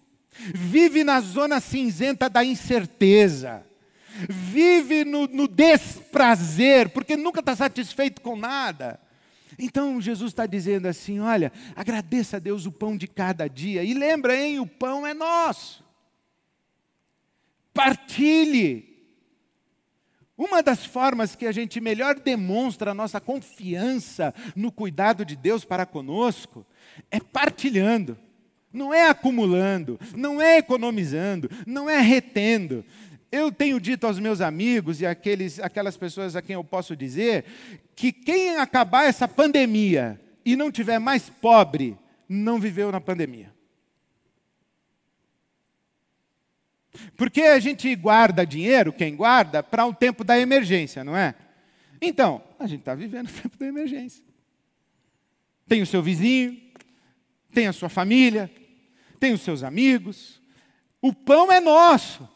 [0.52, 3.64] vive na zona cinzenta da incerteza,
[4.28, 8.98] vive no, no desprazer, porque nunca está satisfeito com nada.
[9.60, 13.84] Então Jesus está dizendo assim: olha, agradeça a Deus o pão de cada dia.
[13.84, 15.84] E lembra, hein, o pão é nosso.
[17.74, 18.88] Partilhe.
[20.36, 25.66] Uma das formas que a gente melhor demonstra a nossa confiança no cuidado de Deus
[25.66, 26.66] para conosco
[27.10, 28.16] é partilhando.
[28.72, 32.84] Não é acumulando, não é economizando, não é retendo.
[33.32, 37.44] Eu tenho dito aos meus amigos e aqueles, aquelas pessoas a quem eu posso dizer
[37.94, 41.96] que quem acabar essa pandemia e não tiver mais pobre,
[42.28, 43.52] não viveu na pandemia.
[47.16, 51.34] Porque a gente guarda dinheiro, quem guarda, para o tempo da emergência, não é?
[52.00, 54.24] Então, a gente está vivendo o tempo da emergência.
[55.68, 56.60] Tem o seu vizinho,
[57.52, 58.50] tem a sua família,
[59.20, 60.40] tem os seus amigos.
[61.00, 62.28] O pão é nosso.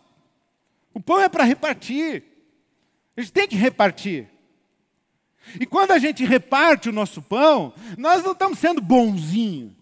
[0.94, 2.22] O pão é para repartir.
[3.16, 4.28] A gente tem que repartir.
[5.60, 9.72] E quando a gente reparte o nosso pão, nós não estamos sendo bonzinhos.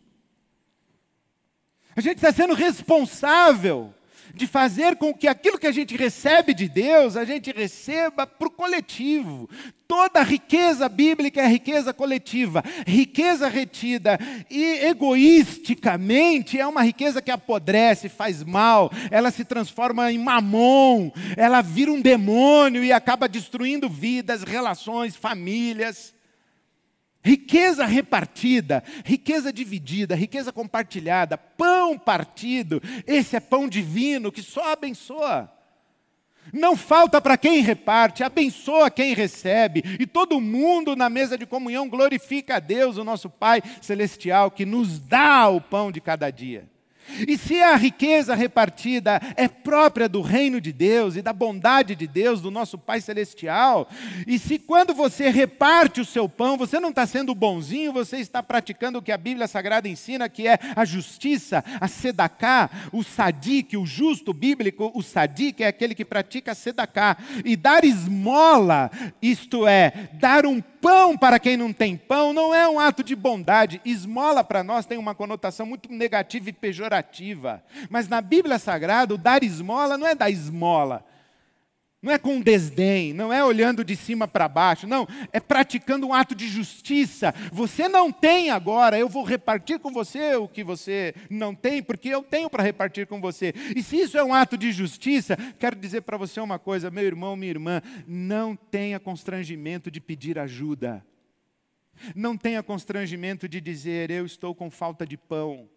[1.94, 3.94] A gente está sendo responsável
[4.34, 8.48] de fazer com que aquilo que a gente recebe de Deus, a gente receba para
[8.48, 9.48] o coletivo.
[9.92, 12.64] Toda riqueza bíblica é riqueza coletiva.
[12.86, 20.16] Riqueza retida e egoisticamente é uma riqueza que apodrece, faz mal, ela se transforma em
[20.16, 26.14] mamon, ela vira um demônio e acaba destruindo vidas, relações, famílias.
[27.22, 35.52] Riqueza repartida, riqueza dividida, riqueza compartilhada, pão partido, esse é pão divino que só abençoa.
[36.52, 41.88] Não falta para quem reparte, abençoa quem recebe, e todo mundo na mesa de comunhão
[41.88, 46.71] glorifica a Deus, o nosso Pai Celestial, que nos dá o pão de cada dia.
[47.26, 52.06] E se a riqueza repartida é própria do reino de Deus e da bondade de
[52.06, 53.88] Deus, do nosso Pai Celestial,
[54.26, 58.42] e se quando você reparte o seu pão, você não está sendo bonzinho, você está
[58.42, 63.76] praticando o que a Bíblia Sagrada ensina, que é a justiça, a sedacá, o sadique,
[63.76, 69.66] o justo bíblico, o sadique é aquele que pratica a sedacá, e dar esmola, isto
[69.66, 73.80] é, dar um pão para quem não tem pão, não é um ato de bondade.
[73.84, 77.62] Esmola para nós tem uma conotação muito negativa e pejorativa.
[77.88, 81.04] Mas na Bíblia Sagrada, o dar esmola não é dar esmola.
[82.02, 86.12] Não é com desdém, não é olhando de cima para baixo, não, é praticando um
[86.12, 87.32] ato de justiça.
[87.52, 92.08] Você não tem agora, eu vou repartir com você o que você não tem, porque
[92.08, 93.54] eu tenho para repartir com você.
[93.76, 97.04] E se isso é um ato de justiça, quero dizer para você uma coisa, meu
[97.04, 101.06] irmão, minha irmã, não tenha constrangimento de pedir ajuda.
[102.16, 105.68] Não tenha constrangimento de dizer, eu estou com falta de pão.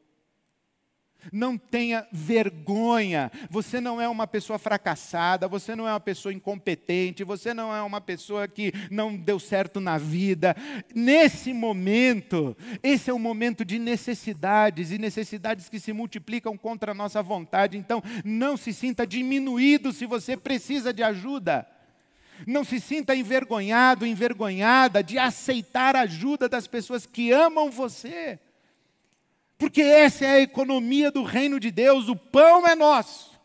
[1.31, 3.31] Não tenha vergonha.
[3.49, 7.81] Você não é uma pessoa fracassada, você não é uma pessoa incompetente, você não é
[7.81, 10.55] uma pessoa que não deu certo na vida.
[10.93, 16.95] Nesse momento, esse é um momento de necessidades e necessidades que se multiplicam contra a
[16.95, 17.77] nossa vontade.
[17.77, 21.67] Então, não se sinta diminuído se você precisa de ajuda.
[22.45, 28.39] Não se sinta envergonhado, envergonhada de aceitar a ajuda das pessoas que amam você.
[29.57, 33.35] Porque essa é a economia do reino de Deus, o pão é nosso.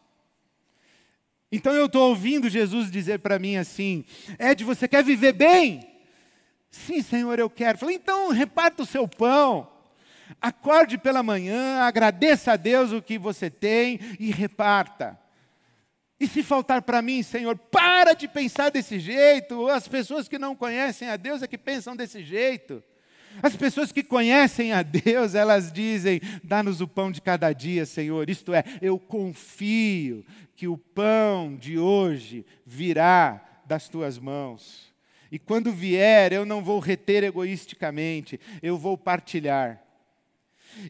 [1.53, 4.05] Então eu estou ouvindo Jesus dizer para mim assim:
[4.38, 5.81] Ed, você quer viver bem?
[6.70, 7.79] Sim, Senhor, eu quero.
[7.79, 9.68] Falei, então reparta o seu pão.
[10.40, 15.18] Acorde pela manhã, agradeça a Deus o que você tem e reparta.
[16.20, 19.68] E se faltar para mim, Senhor, para de pensar desse jeito.
[19.68, 22.85] As pessoas que não conhecem a Deus é que pensam desse jeito.
[23.43, 28.29] As pessoas que conhecem a Deus, elas dizem: dá-nos o pão de cada dia, Senhor.
[28.29, 30.25] Isto é, eu confio
[30.57, 34.93] que o pão de hoje virá das tuas mãos.
[35.33, 39.81] E quando vier, eu não vou reter egoisticamente, eu vou partilhar.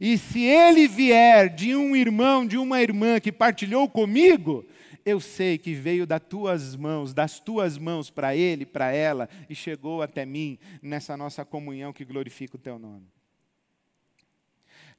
[0.00, 4.66] E se ele vier de um irmão, de uma irmã que partilhou comigo,
[5.04, 9.54] eu sei que veio das tuas mãos, das tuas mãos para ele, para ela, e
[9.54, 13.06] chegou até mim nessa nossa comunhão que glorifica o teu nome.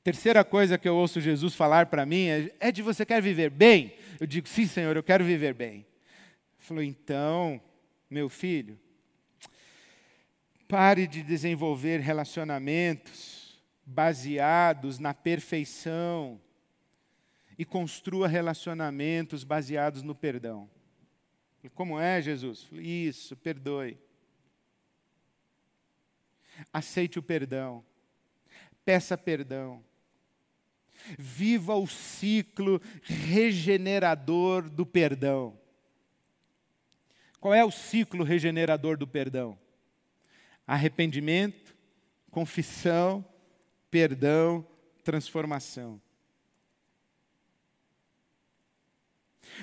[0.03, 3.49] Terceira coisa que eu ouço Jesus falar para mim é: é de você quer viver
[3.49, 3.93] bem?
[4.19, 5.75] Eu digo, sim, Senhor, eu quero viver bem.
[5.75, 5.85] Ele
[6.57, 7.61] falou, então,
[8.09, 8.79] meu filho,
[10.67, 16.39] pare de desenvolver relacionamentos baseados na perfeição
[17.61, 20.67] e construa relacionamentos baseados no perdão.
[21.75, 22.67] Como é, Jesus?
[22.71, 23.99] Isso, perdoe.
[26.73, 27.85] Aceite o perdão.
[28.83, 29.85] Peça perdão.
[31.19, 35.55] Viva o ciclo regenerador do perdão.
[37.39, 39.55] Qual é o ciclo regenerador do perdão?
[40.65, 41.77] Arrependimento,
[42.31, 43.23] confissão,
[43.91, 44.65] perdão,
[45.03, 46.01] transformação.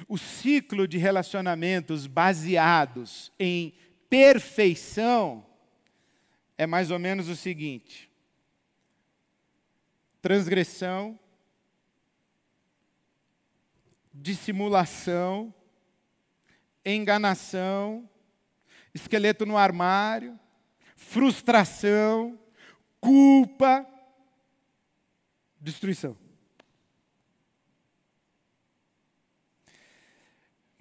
[0.06, 3.74] O ciclo de relacionamentos baseados em
[4.08, 5.44] perfeição
[6.56, 8.10] é mais ou menos o seguinte:
[10.20, 11.18] transgressão,
[14.12, 15.54] dissimulação,
[16.84, 18.08] enganação,
[18.92, 20.38] esqueleto no armário,
[20.96, 22.38] frustração,
[23.00, 23.86] culpa,
[25.60, 26.27] destruição.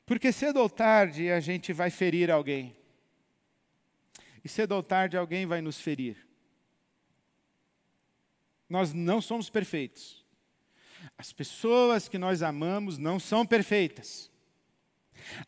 [0.08, 2.74] Porque cedo ou tarde a gente vai ferir alguém.
[4.42, 6.26] E cedo ou tarde alguém vai nos ferir.
[8.70, 10.26] Nós não somos perfeitos.
[11.18, 14.32] As pessoas que nós amamos não são perfeitas.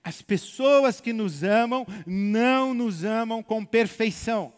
[0.03, 4.53] As pessoas que nos amam não nos amam com perfeição.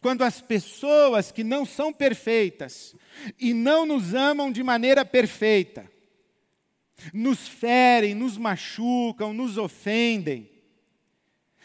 [0.00, 2.94] Quando as pessoas que não são perfeitas
[3.36, 5.92] e não nos amam de maneira perfeita,
[7.12, 10.50] nos ferem, nos machucam, nos ofendem,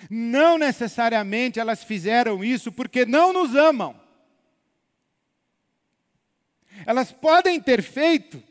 [0.10, 4.00] não necessariamente elas fizeram isso porque não nos amam.
[6.86, 8.42] Elas podem ter feito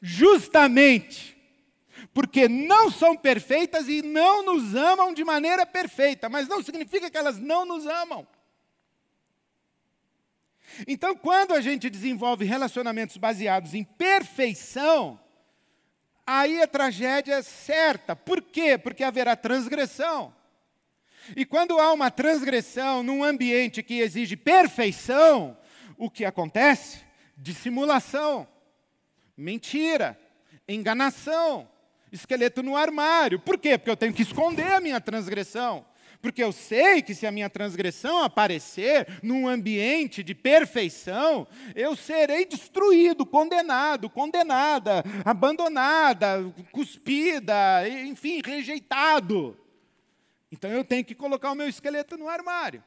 [0.00, 1.36] justamente
[2.12, 7.16] porque não são perfeitas e não nos amam de maneira perfeita, mas não significa que
[7.16, 8.26] elas não nos amam.
[10.86, 15.18] Então, quando a gente desenvolve relacionamentos baseados em perfeição,
[16.30, 18.14] aí a tragédia é certa.
[18.14, 18.76] Por quê?
[18.76, 20.34] Porque haverá transgressão.
[21.34, 25.56] E quando há uma transgressão num ambiente que exige perfeição,
[25.96, 27.00] o que acontece?
[27.34, 28.46] Dissimulação,
[29.36, 30.18] mentira,
[30.68, 31.66] enganação,
[32.12, 33.38] esqueleto no armário.
[33.40, 33.78] Por quê?
[33.78, 35.86] Porque eu tenho que esconder a minha transgressão.
[36.20, 41.46] Porque eu sei que se a minha transgressão aparecer num ambiente de perfeição,
[41.76, 49.56] eu serei destruído, condenado, condenada, abandonada, cuspida, enfim, rejeitado.
[50.50, 52.82] Então eu tenho que colocar o meu esqueleto no armário.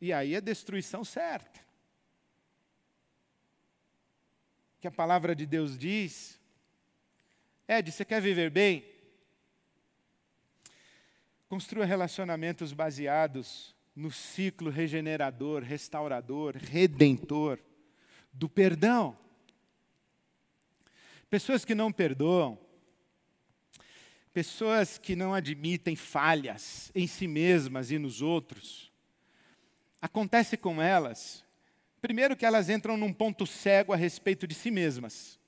[0.00, 1.60] E aí é destruição certa.
[4.80, 6.38] Que a palavra de Deus diz.
[7.66, 8.95] Ed, você quer viver bem?
[11.48, 17.58] Construa relacionamentos baseados no ciclo regenerador, restaurador, redentor
[18.32, 19.16] do perdão.
[21.30, 22.58] Pessoas que não perdoam,
[24.32, 28.92] pessoas que não admitem falhas em si mesmas e nos outros,
[30.00, 31.44] acontece com elas,
[32.02, 35.38] primeiro que elas entram num ponto cego a respeito de si mesmas.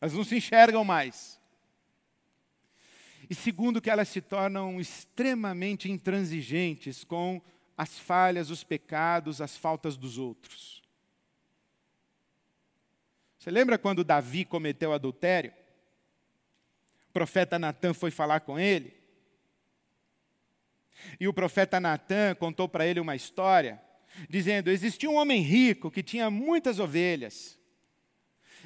[0.00, 1.38] Elas não se enxergam mais.
[3.28, 7.40] E segundo, que elas se tornam extremamente intransigentes com
[7.76, 10.82] as falhas, os pecados, as faltas dos outros.
[13.38, 15.52] Você lembra quando Davi cometeu adultério?
[17.08, 18.94] O profeta Natan foi falar com ele.
[21.20, 23.80] E o profeta Natan contou para ele uma história,
[24.28, 27.58] dizendo: existia um homem rico que tinha muitas ovelhas.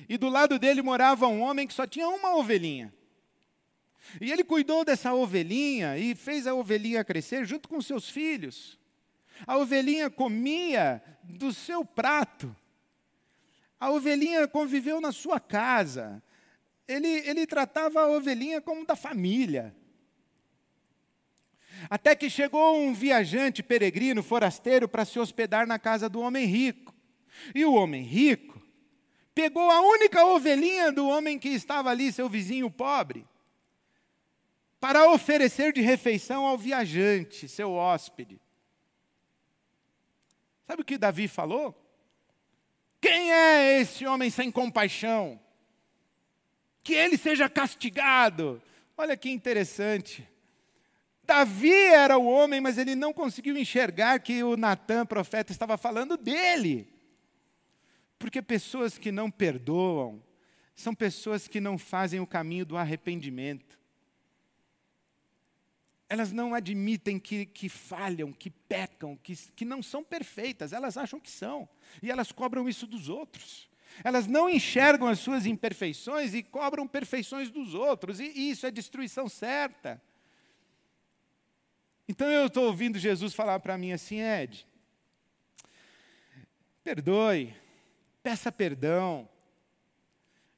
[0.09, 2.95] E do lado dele morava um homem que só tinha uma ovelhinha.
[4.21, 8.79] E ele cuidou dessa ovelhinha e fez a ovelhinha crescer junto com seus filhos.
[9.47, 12.55] A ovelhinha comia do seu prato.
[13.79, 16.23] A ovelhinha conviveu na sua casa.
[16.87, 19.75] Ele, ele tratava a ovelhinha como da família.
[21.89, 26.95] Até que chegou um viajante peregrino, forasteiro, para se hospedar na casa do homem rico.
[27.55, 28.61] E o homem rico
[29.35, 33.25] pegou a única ovelhinha do homem que estava ali, seu vizinho pobre,
[34.81, 38.41] para oferecer de refeição ao viajante, seu hóspede.
[40.67, 41.75] Sabe o que Davi falou?
[43.01, 45.41] Quem é esse homem sem compaixão?
[46.83, 48.61] Que ele seja castigado.
[48.97, 50.29] Olha que interessante.
[51.23, 56.17] Davi era o homem, mas ele não conseguiu enxergar que o Natan, profeta, estava falando
[56.17, 56.89] dele.
[58.19, 60.23] Porque pessoas que não perdoam
[60.75, 63.78] são pessoas que não fazem o caminho do arrependimento.
[66.09, 71.21] Elas não admitem que, que falham, que pecam, que, que não são perfeitas, elas acham
[71.21, 71.69] que são.
[72.03, 73.69] E elas cobram isso dos outros.
[74.03, 78.71] Elas não enxergam as suas imperfeições e cobram perfeições dos outros, e, e isso é
[78.71, 80.01] destruição certa.
[82.09, 84.67] Então eu estou ouvindo Jesus falar para mim assim, Ed,
[86.83, 87.55] perdoe,
[88.23, 89.29] peça perdão,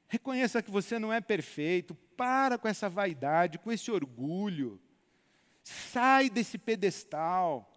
[0.07, 4.79] reconheça que você não é perfeito, para com essa vaidade, com esse orgulho.
[5.63, 7.71] Sai desse pedestal.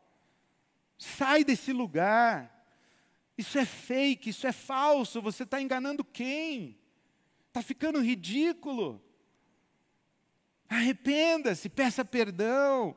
[0.99, 2.51] Sai desse lugar.
[3.37, 5.21] Isso é fake, isso é falso.
[5.21, 6.79] Você está enganando quem?
[7.49, 9.03] Está ficando ridículo.
[10.69, 12.97] Arrependa-se, peça perdão.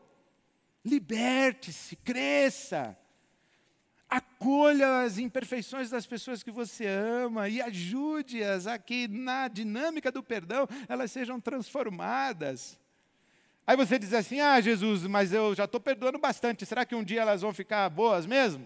[0.84, 2.98] Liberte-se, cresça.
[4.10, 10.24] Acolha as imperfeições das pessoas que você ama e ajude-as a que, na dinâmica do
[10.24, 12.80] perdão, elas sejam transformadas.
[13.68, 17.04] Aí você diz assim: Ah, Jesus, mas eu já estou perdoando bastante, será que um
[17.04, 18.66] dia elas vão ficar boas mesmo?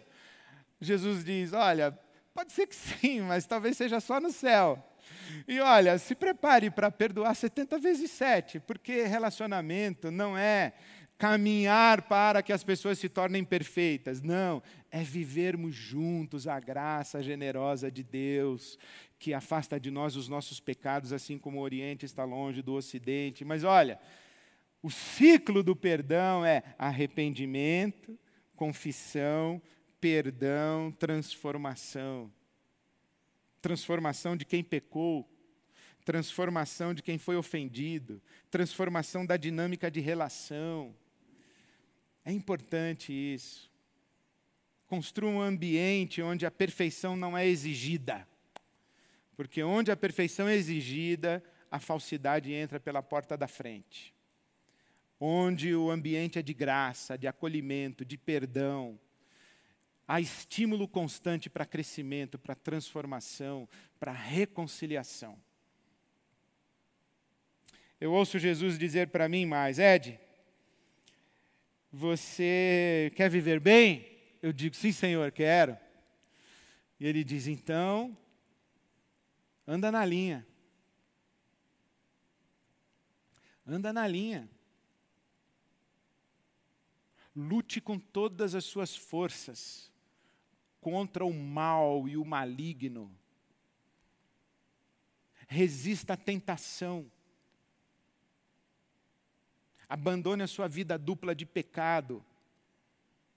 [0.79, 1.97] Jesus diz: Olha,
[2.35, 4.87] pode ser que sim, mas talvez seja só no céu.
[5.47, 10.73] E olha, se prepare para perdoar 70 vezes 7, porque relacionamento não é
[11.17, 14.21] caminhar para que as pessoas se tornem perfeitas.
[14.21, 18.77] Não, é vivermos juntos a graça generosa de Deus,
[19.17, 23.45] que afasta de nós os nossos pecados, assim como o Oriente está longe do Ocidente.
[23.45, 23.99] Mas olha,
[24.81, 28.17] o ciclo do perdão é arrependimento,
[28.55, 29.61] confissão,
[29.99, 32.31] perdão, transformação.
[33.61, 35.29] Transformação de quem pecou,
[36.03, 38.19] transformação de quem foi ofendido,
[38.49, 40.95] transformação da dinâmica de relação.
[42.25, 43.71] É importante isso.
[44.87, 48.27] Construa um ambiente onde a perfeição não é exigida.
[49.35, 54.13] Porque onde a perfeição é exigida, a falsidade entra pela porta da frente
[55.23, 58.99] onde o ambiente é de graça, de acolhimento, de perdão.
[60.07, 63.69] Há estímulo constante para crescimento, para transformação,
[63.99, 65.39] para reconciliação.
[67.99, 70.19] Eu ouço Jesus dizer para mim mais, Ed,
[71.91, 74.03] você quer viver bem?
[74.41, 75.77] Eu digo, sim, Senhor, quero.
[76.99, 78.17] E ele diz, então,
[79.67, 80.47] anda na linha.
[83.67, 84.49] Anda na linha.
[87.35, 89.91] Lute com todas as suas forças
[90.81, 93.15] contra o mal e o maligno.
[95.47, 97.09] Resista à tentação.
[99.87, 102.25] Abandone a sua vida dupla de pecado.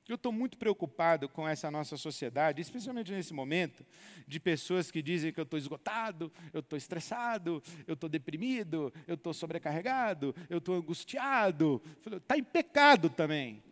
[0.06, 3.86] Eu estou muito preocupado com essa nossa sociedade, especialmente nesse momento,
[4.28, 9.14] de pessoas que dizem que eu estou esgotado, eu estou estressado, eu estou deprimido, eu
[9.14, 11.82] estou sobrecarregado, eu estou angustiado.
[12.06, 13.62] Está em pecado também.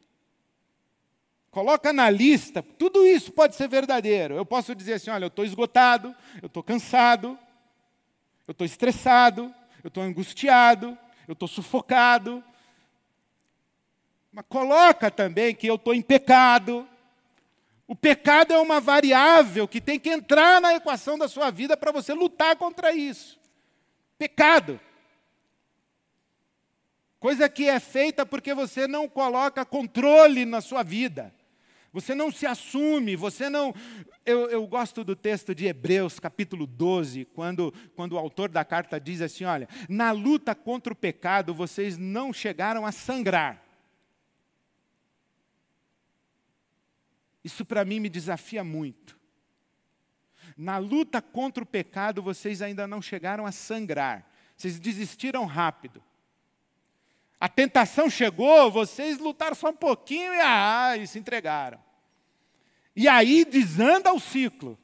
[1.52, 4.34] Coloca na lista, tudo isso pode ser verdadeiro.
[4.34, 7.38] Eu posso dizer assim: olha, eu estou esgotado, eu estou cansado,
[8.48, 10.96] eu estou estressado, eu estou angustiado,
[11.28, 12.42] eu estou sufocado.
[14.32, 16.88] Mas coloca também que eu estou em pecado.
[17.86, 21.92] O pecado é uma variável que tem que entrar na equação da sua vida para
[21.92, 23.38] você lutar contra isso.
[24.16, 24.80] Pecado.
[27.20, 31.30] Coisa que é feita porque você não coloca controle na sua vida.
[31.92, 33.74] Você não se assume, você não.
[34.24, 38.98] Eu, eu, gosto do texto de Hebreus, capítulo 12, quando, quando o autor da carta
[38.98, 43.62] diz assim: olha, na luta contra o pecado vocês não chegaram a sangrar.
[47.44, 49.20] Isso para mim me desafia muito.
[50.56, 54.26] Na luta contra o pecado vocês ainda não chegaram a sangrar,
[54.56, 56.02] vocês desistiram rápido.
[57.42, 61.80] A tentação chegou, vocês lutaram só um pouquinho e, ah, e se entregaram.
[62.94, 64.78] E aí desanda o ciclo.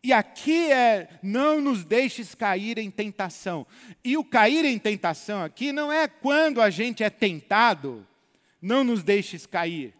[0.00, 3.66] E aqui é, não nos deixes cair em tentação.
[4.04, 8.06] E o cair em tentação aqui não é quando a gente é tentado,
[8.62, 9.92] não nos deixes cair.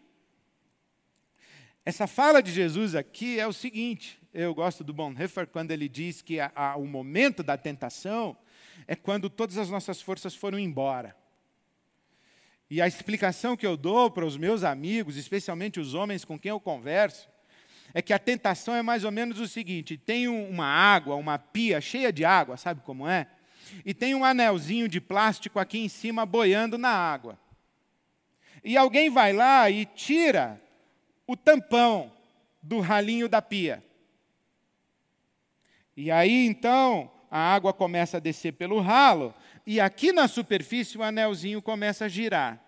[1.85, 6.23] Essa fala de Jesus aqui é o seguinte: eu gosto do Bonhoeffer quando ele diz
[6.23, 8.37] que a, a, o momento da tentação
[8.87, 11.17] é quando todas as nossas forças foram embora.
[12.71, 16.51] E a explicação que eu dou para os meus amigos, especialmente os homens com quem
[16.51, 17.29] eu converso,
[17.93, 21.81] é que a tentação é mais ou menos o seguinte: tem uma água, uma pia
[21.81, 23.29] cheia de água, sabe como é?
[23.85, 27.39] E tem um anelzinho de plástico aqui em cima boiando na água.
[28.63, 30.61] E alguém vai lá e tira
[31.27, 32.13] o tampão
[32.63, 33.85] do ralinho da pia.
[35.97, 39.35] E aí então a água começa a descer pelo ralo,
[39.67, 42.63] e aqui na superfície o anelzinho começa a girar.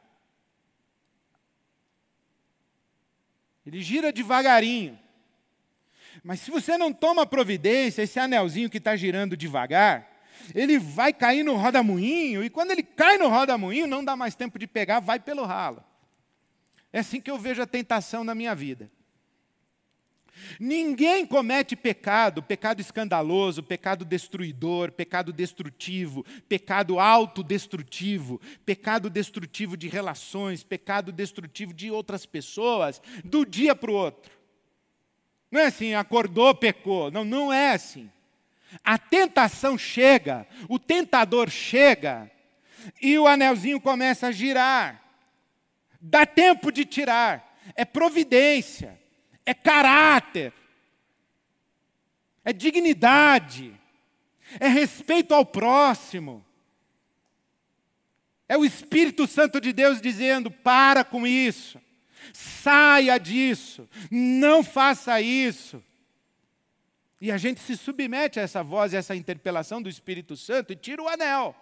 [3.64, 4.98] Ele gira devagarinho.
[6.24, 10.10] Mas se você não toma providência, esse anelzinho que está girando devagar,
[10.52, 14.58] ele vai cair no rodamuinho, e quando ele cai no rodamuinho, não dá mais tempo
[14.58, 15.80] de pegar, vai pelo ralo.
[16.92, 18.90] É assim que eu vejo a tentação na minha vida.
[20.58, 30.62] Ninguém comete pecado, pecado escandaloso, pecado destruidor, pecado destrutivo, pecado autodestrutivo, pecado destrutivo de relações,
[30.62, 34.32] pecado destrutivo de outras pessoas, do dia para o outro.
[35.50, 37.10] Não é assim, acordou, pecou.
[37.10, 38.10] Não, não é assim.
[38.84, 42.30] A tentação chega, o tentador chega,
[43.00, 45.02] e o anelzinho começa a girar.
[46.00, 48.98] Dá tempo de tirar, é providência
[49.46, 50.52] é caráter,
[52.44, 53.72] é dignidade,
[54.58, 56.44] é respeito ao próximo.
[58.48, 61.80] É o Espírito Santo de Deus dizendo: para com isso,
[62.32, 65.82] saia disso, não faça isso.
[67.20, 70.76] E a gente se submete a essa voz, a essa interpelação do Espírito Santo e
[70.76, 71.56] tira o anel.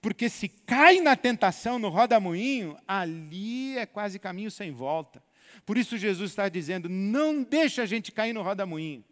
[0.00, 5.22] Porque se cai na tentação no roda-moinho, ali é quase caminho sem volta.
[5.64, 9.04] Por isso Jesus está dizendo: não deixa a gente cair no roda-moinho.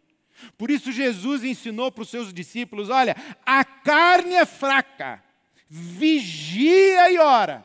[0.59, 5.23] Por isso Jesus ensinou para os seus discípulos: olha, a carne é fraca,
[5.69, 7.65] vigia e ora.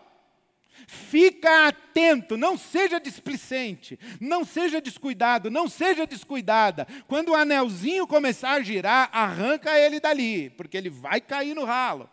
[0.88, 6.88] Fica atento, não seja displicente, não seja descuidado, não seja descuidada.
[7.08, 12.10] Quando o anelzinho começar a girar, arranca ele dali, porque ele vai cair no ralo.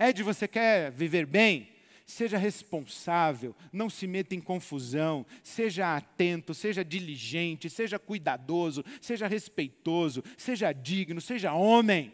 [0.00, 1.68] Ed, você quer viver bem?
[2.06, 10.22] Seja responsável, não se meta em confusão, seja atento, seja diligente, seja cuidadoso, seja respeitoso,
[10.36, 12.12] seja digno, seja homem.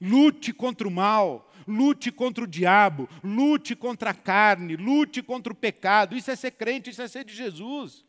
[0.00, 5.56] Lute contra o mal, lute contra o diabo, lute contra a carne, lute contra o
[5.56, 6.16] pecado.
[6.16, 8.04] Isso é ser crente, isso é ser de Jesus.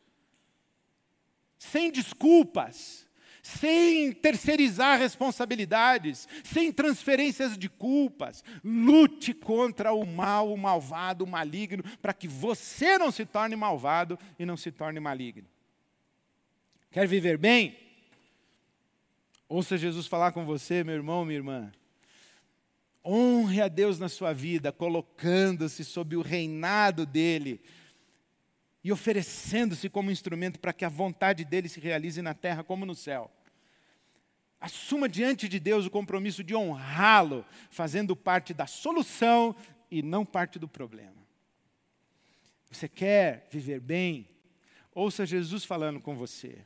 [1.58, 3.06] Sem desculpas
[3.42, 8.44] sem terceirizar responsabilidades, sem transferências de culpas.
[8.64, 14.18] Lute contra o mal, o malvado, o maligno, para que você não se torne malvado
[14.38, 15.48] e não se torne maligno.
[16.92, 17.78] Quer viver bem?
[19.48, 21.72] Ouça Jesus falar com você, meu irmão, minha irmã.
[23.04, 27.60] Honre a Deus na sua vida, colocando-se sob o reinado dele
[28.84, 32.96] e oferecendo-se como instrumento para que a vontade dele se realize na terra como no
[32.96, 33.32] céu.
[34.60, 39.56] Assuma diante de Deus o compromisso de honrá-lo, fazendo parte da solução
[39.90, 41.22] e não parte do problema.
[42.70, 44.30] Você quer viver bem?
[44.94, 46.66] Ouça Jesus falando com você.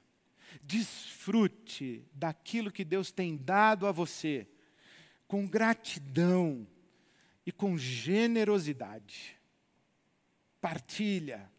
[0.62, 4.48] Desfrute daquilo que Deus tem dado a você,
[5.28, 6.68] com gratidão
[7.46, 9.38] e com generosidade.
[10.62, 11.50] Partilha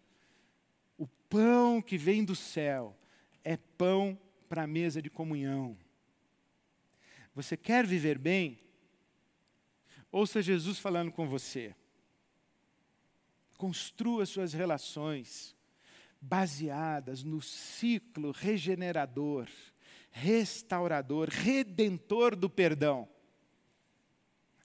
[1.29, 2.97] pão que vem do céu
[3.45, 4.19] é pão
[4.49, 5.77] para a mesa de comunhão.
[7.35, 8.59] Você quer viver bem?
[10.11, 11.75] Ouça Jesus falando com você.
[13.57, 15.55] Construa suas relações
[16.21, 19.49] baseadas no ciclo regenerador,
[20.11, 23.09] restaurador, redentor do perdão.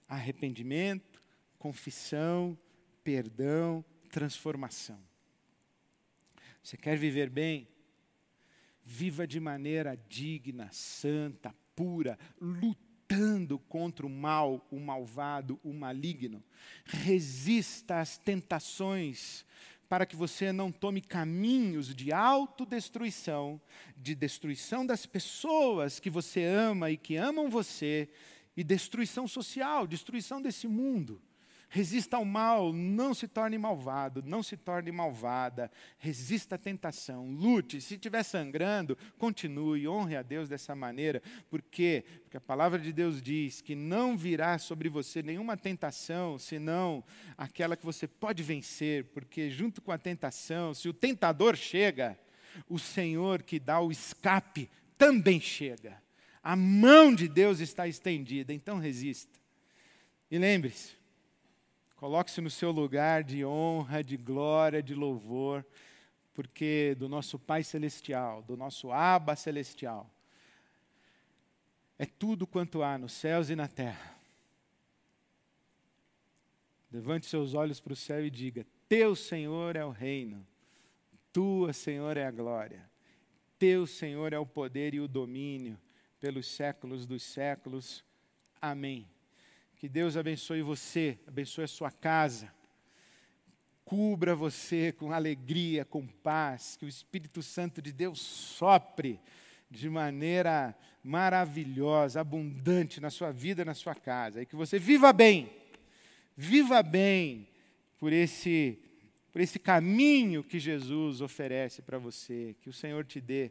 [0.08, 1.22] Arrependimento,
[1.58, 2.58] confissão,
[3.04, 5.11] perdão, transformação.
[6.62, 7.68] Você quer viver bem?
[8.84, 16.42] Viva de maneira digna, santa, pura, lutando contra o mal, o malvado, o maligno.
[16.84, 19.44] Resista às tentações
[19.88, 23.60] para que você não tome caminhos de autodestruição,
[23.94, 28.08] de destruição das pessoas que você ama e que amam você,
[28.56, 31.20] e destruição social, destruição desse mundo.
[31.74, 35.70] Resista ao mal, não se torne malvado, não se torne malvada.
[35.96, 37.80] Resista à tentação, lute.
[37.80, 41.22] Se estiver sangrando, continue, honre a Deus dessa maneira.
[41.48, 42.04] Por quê?
[42.24, 47.02] Porque a palavra de Deus diz que não virá sobre você nenhuma tentação, senão
[47.38, 49.04] aquela que você pode vencer.
[49.04, 52.18] Porque junto com a tentação, se o tentador chega,
[52.68, 54.68] o Senhor que dá o escape
[54.98, 56.02] também chega.
[56.42, 59.40] A mão de Deus está estendida, então resista.
[60.30, 61.00] E lembre-se,
[62.02, 65.64] Coloque-se no seu lugar de honra, de glória, de louvor,
[66.34, 70.10] porque do nosso Pai Celestial, do nosso Abba Celestial,
[71.96, 74.18] é tudo quanto há nos céus e na terra.
[76.90, 80.44] Levante seus olhos para o céu e diga: Teu Senhor é o reino,
[81.32, 82.90] Tua, Senhor, é a glória,
[83.60, 85.78] Teu, Senhor, é o poder e o domínio
[86.18, 88.04] pelos séculos dos séculos.
[88.60, 89.11] Amém.
[89.82, 92.54] Que Deus abençoe você, abençoe a sua casa,
[93.84, 99.18] cubra você com alegria, com paz, que o Espírito Santo de Deus sopre
[99.68, 100.72] de maneira
[101.02, 105.50] maravilhosa, abundante na sua vida, na sua casa, e que você viva bem,
[106.36, 107.48] viva bem
[107.98, 108.78] por esse,
[109.32, 113.50] por esse caminho que Jesus oferece para você, que o Senhor te dê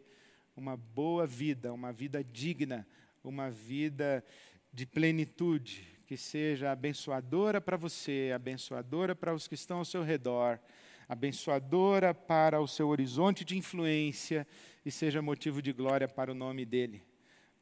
[0.56, 2.88] uma boa vida, uma vida digna,
[3.22, 4.24] uma vida
[4.72, 10.60] de plenitude, que seja abençoadora para você, abençoadora para os que estão ao seu redor,
[11.08, 14.46] abençoadora para o seu horizonte de influência
[14.86, 17.02] e seja motivo de glória para o nome dele.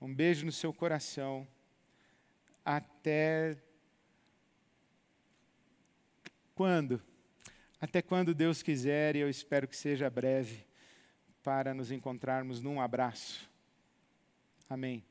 [0.02, 1.47] Um beijo no seu coração.
[2.66, 3.56] Até
[6.56, 7.00] quando?
[7.80, 10.66] Até quando Deus quiser, e eu espero que seja breve
[11.43, 13.47] para nos encontrarmos num abraço.
[14.68, 15.04] Amém.